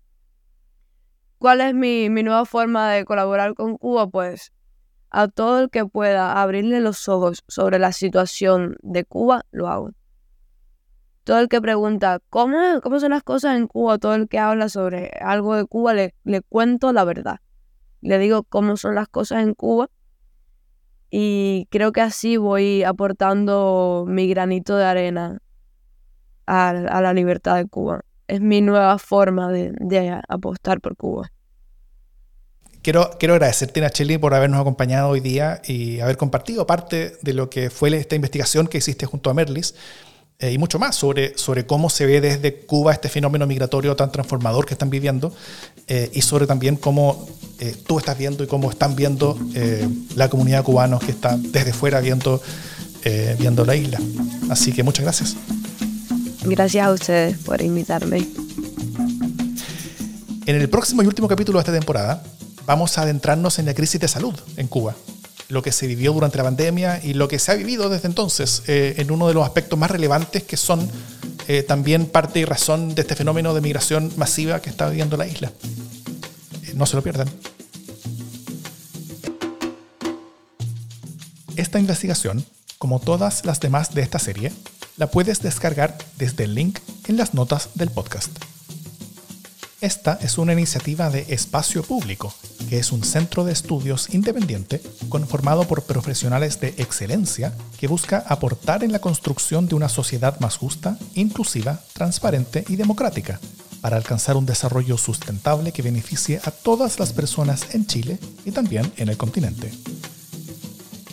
¿Cuál 1.38 1.62
es 1.62 1.74
mi, 1.74 2.10
mi 2.10 2.24
nueva 2.24 2.46
forma 2.46 2.92
de 2.92 3.06
colaborar 3.06 3.54
con 3.54 3.78
Cuba? 3.78 4.08
Pues 4.08 4.52
a 5.10 5.28
todo 5.28 5.60
el 5.60 5.70
que 5.70 5.86
pueda 5.86 6.42
abrirle 6.42 6.82
los 6.82 7.08
ojos 7.08 7.44
sobre 7.48 7.80
la 7.80 7.92
situación 7.92 8.78
de 8.82 9.06
Cuba, 9.06 9.46
lo 9.52 9.68
hago. 9.68 9.92
Todo 11.24 11.40
el 11.40 11.50
que 11.50 11.62
pregunta 11.62 12.20
cómo, 12.30 12.58
cómo 12.82 13.00
son 13.00 13.12
las 13.12 13.24
cosas 13.24 13.58
en 13.58 13.68
Cuba, 13.68 13.98
todo 13.98 14.16
el 14.16 14.28
que 14.28 14.40
habla 14.40 14.70
sobre 14.70 15.12
algo 15.22 15.56
de 15.56 15.66
Cuba, 15.66 15.94
le, 15.94 16.16
le 16.24 16.42
cuento 16.42 16.92
la 16.92 17.04
verdad. 17.04 17.40
Le 18.02 18.18
digo 18.18 18.44
cómo 18.44 18.78
son 18.78 18.96
las 18.96 19.08
cosas 19.08 19.44
en 19.44 19.54
Cuba 19.54 19.90
y 21.10 21.68
creo 21.70 21.92
que 21.92 22.02
así 22.02 22.38
voy 22.38 22.84
aportando 22.84 24.06
mi 24.08 24.28
granito 24.28 24.76
de 24.76 24.86
arena 24.86 25.42
a, 26.48 26.74
la 26.74 27.14
libertad 27.14 27.58
de 27.58 27.68
Cuba. 27.68 28.02
Es 28.28 28.42
mi 28.42 28.62
nueva 28.62 28.98
forma 28.98 29.52
de, 29.52 29.74
de 29.80 30.20
apostar 30.28 30.82
por 30.82 30.96
Cuba. 30.96 31.32
Quiero, 32.82 33.12
quiero 33.20 33.34
agradecerte, 33.34 33.82
Nacheli, 33.82 34.18
por 34.18 34.34
habernos 34.34 34.62
acompañado 34.62 35.10
hoy 35.10 35.20
día 35.20 35.62
y 35.68 36.00
haber 36.00 36.16
compartido 36.16 36.66
parte 36.66 37.18
de 37.22 37.34
lo 37.34 37.50
que 37.50 37.70
fue 37.70 37.96
esta 37.96 38.16
investigación 38.16 38.68
que 38.68 38.78
hiciste 38.78 39.06
junto 39.06 39.30
a 39.30 39.34
Merlis 39.34 39.76
eh, 40.40 40.52
y 40.52 40.60
mucho 40.60 40.78
más 40.78 40.96
sobre, 40.96 41.36
sobre 41.36 41.66
cómo 41.66 41.90
se 41.90 42.06
ve 42.06 42.22
desde 42.22 42.54
Cuba 42.54 42.94
este 42.94 43.10
fenómeno 43.10 43.48
migratorio 43.48 43.96
tan 43.96 44.12
transformador 44.12 44.68
que 44.68 44.76
están 44.76 44.92
viviendo 44.92 45.34
eh, 45.88 46.12
y 46.14 46.22
sobre 46.22 46.46
también 46.46 46.76
cómo 46.76 47.28
eh, 47.60 47.76
tú 47.88 47.98
estás 47.98 48.16
viendo 48.20 48.44
y 48.44 48.48
cómo 48.48 48.70
están 48.70 48.96
viendo 48.96 49.38
la 50.16 50.30
comunidad 50.30 50.64
cubana 50.64 51.00
que 51.00 51.12
está 51.12 51.36
desde 51.38 51.74
fuera 51.74 52.02
viendo, 52.02 52.40
viendo 53.40 53.66
la 53.66 53.76
isla. 53.76 54.00
Así 54.50 54.72
que 54.72 54.84
muchas 54.84 55.04
gracias. 55.04 55.36
Gracias 56.50 56.88
a 56.88 56.92
ustedes 56.94 57.38
por 57.40 57.62
invitarme. 57.62 58.26
En 60.46 60.56
el 60.56 60.70
próximo 60.70 61.04
y 61.04 61.06
último 61.06 61.28
capítulo 61.28 61.60
de 61.60 61.62
esta 61.62 61.74
temporada 61.74 62.24
vamos 62.66 62.98
a 62.98 63.02
adentrarnos 63.02 63.60
en 63.60 63.66
la 63.66 63.74
crisis 63.74 64.00
de 64.00 64.08
salud 64.08 64.34
en 64.56 64.68
Cuba, 64.68 64.96
lo 65.50 65.62
que 65.62 65.74
se 65.74 65.88
vivió 65.88 66.14
durante 66.14 66.38
la 66.38 66.46
pandemia 66.46 67.04
y 67.04 67.16
lo 67.16 67.28
que 67.28 67.38
se 67.38 67.52
ha 67.52 67.56
vivido 67.56 67.90
desde 67.90 68.08
entonces 68.08 68.64
eh, 68.68 68.96
en 68.98 69.12
uno 69.12 69.28
de 69.28 69.34
los 69.34 69.44
aspectos 69.44 69.78
más 69.78 69.92
relevantes 69.92 70.44
que 70.44 70.56
son 70.56 70.90
eh, 71.50 71.64
también 71.64 72.06
parte 72.06 72.40
y 72.40 72.46
razón 72.46 72.96
de 72.96 73.02
este 73.02 73.16
fenómeno 73.16 73.54
de 73.54 73.60
migración 73.60 74.14
masiva 74.16 74.62
que 74.62 74.70
está 74.70 74.88
viviendo 74.88 75.18
la 75.18 75.28
isla. 75.28 75.52
Eh, 76.64 76.74
no 76.76 76.86
se 76.86 76.96
lo 76.96 77.04
pierdan. 77.04 77.28
Esta 81.58 81.78
investigación, 81.78 82.46
como 82.78 83.00
todas 83.00 83.44
las 83.46 83.60
demás 83.60 83.94
de 83.94 84.02
esta 84.02 84.20
serie, 84.20 84.54
la 84.98 85.08
puedes 85.08 85.42
descargar 85.42 85.98
desde 86.18 86.44
el 86.44 86.56
link 86.56 86.80
en 87.08 87.18
las 87.18 87.34
notas 87.34 87.70
del 87.76 87.90
podcast. 87.90 88.32
Esta 89.80 90.18
es 90.24 90.40
una 90.40 90.54
iniciativa 90.54 91.12
de 91.12 91.28
Espacio 91.30 91.84
Público, 91.84 92.34
que 92.68 92.80
es 92.80 92.92
un 92.92 93.04
centro 93.04 93.46
de 93.46 93.54
estudios 93.54 94.12
independiente 94.12 94.82
conformado 95.08 95.66
por 95.66 95.84
profesionales 95.84 96.60
de 96.60 96.70
excelencia 96.80 97.54
que 97.80 97.88
busca 97.88 98.26
aportar 98.28 98.84
en 98.84 98.92
la 98.92 98.98
construcción 98.98 99.68
de 99.68 99.76
una 99.76 99.88
sociedad 99.88 100.40
más 100.40 100.58
justa, 100.58 100.98
inclusiva, 101.14 101.80
transparente 101.94 102.66
y 102.68 102.76
democrática, 102.76 103.40
para 103.82 103.98
alcanzar 103.98 104.36
un 104.36 104.48
desarrollo 104.48 104.98
sustentable 104.98 105.72
que 105.72 105.84
beneficie 105.84 106.42
a 106.44 106.50
todas 106.50 106.98
las 106.98 107.14
personas 107.14 107.76
en 107.76 107.86
Chile 107.86 108.18
y 108.46 108.52
también 108.52 108.92
en 108.98 109.10
el 109.10 109.18
continente. 109.18 109.72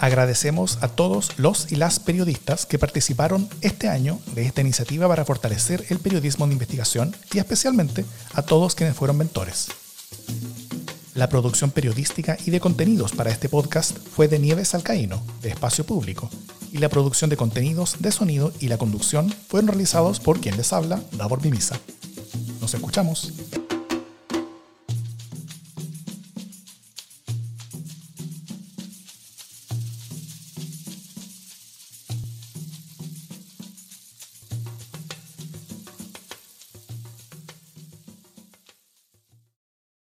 Agradecemos 0.04 0.76
a 0.82 0.88
todos 0.88 1.30
los 1.38 1.72
y 1.72 1.76
las 1.76 1.98
periodistas 1.98 2.66
que 2.66 2.78
participaron 2.78 3.48
este 3.62 3.88
año 3.88 4.20
de 4.34 4.44
esta 4.44 4.60
iniciativa 4.60 5.08
para 5.08 5.24
fortalecer 5.24 5.86
el 5.88 5.98
periodismo 5.98 6.46
de 6.46 6.52
investigación 6.52 7.16
y 7.32 7.38
especialmente 7.38 8.04
a 8.34 8.42
todos 8.42 8.74
quienes 8.74 8.94
fueron 8.94 9.16
mentores. 9.16 9.68
La 11.14 11.30
producción 11.30 11.70
periodística 11.70 12.36
y 12.44 12.50
de 12.50 12.60
contenidos 12.60 13.12
para 13.12 13.30
este 13.30 13.48
podcast 13.48 13.96
fue 13.96 14.28
de 14.28 14.38
Nieves 14.38 14.74
Alcaíno, 14.74 15.22
de 15.40 15.48
Espacio 15.48 15.86
Público, 15.86 16.28
y 16.70 16.78
la 16.78 16.90
producción 16.90 17.30
de 17.30 17.38
contenidos 17.38 17.96
de 18.00 18.12
sonido 18.12 18.52
y 18.60 18.68
la 18.68 18.76
conducción 18.76 19.34
fueron 19.48 19.68
realizados 19.68 20.20
por 20.20 20.38
quien 20.38 20.58
les 20.58 20.74
habla, 20.74 21.02
Davor 21.12 21.42
Mimisa. 21.42 21.80
Nos 22.60 22.74
escuchamos. 22.74 23.32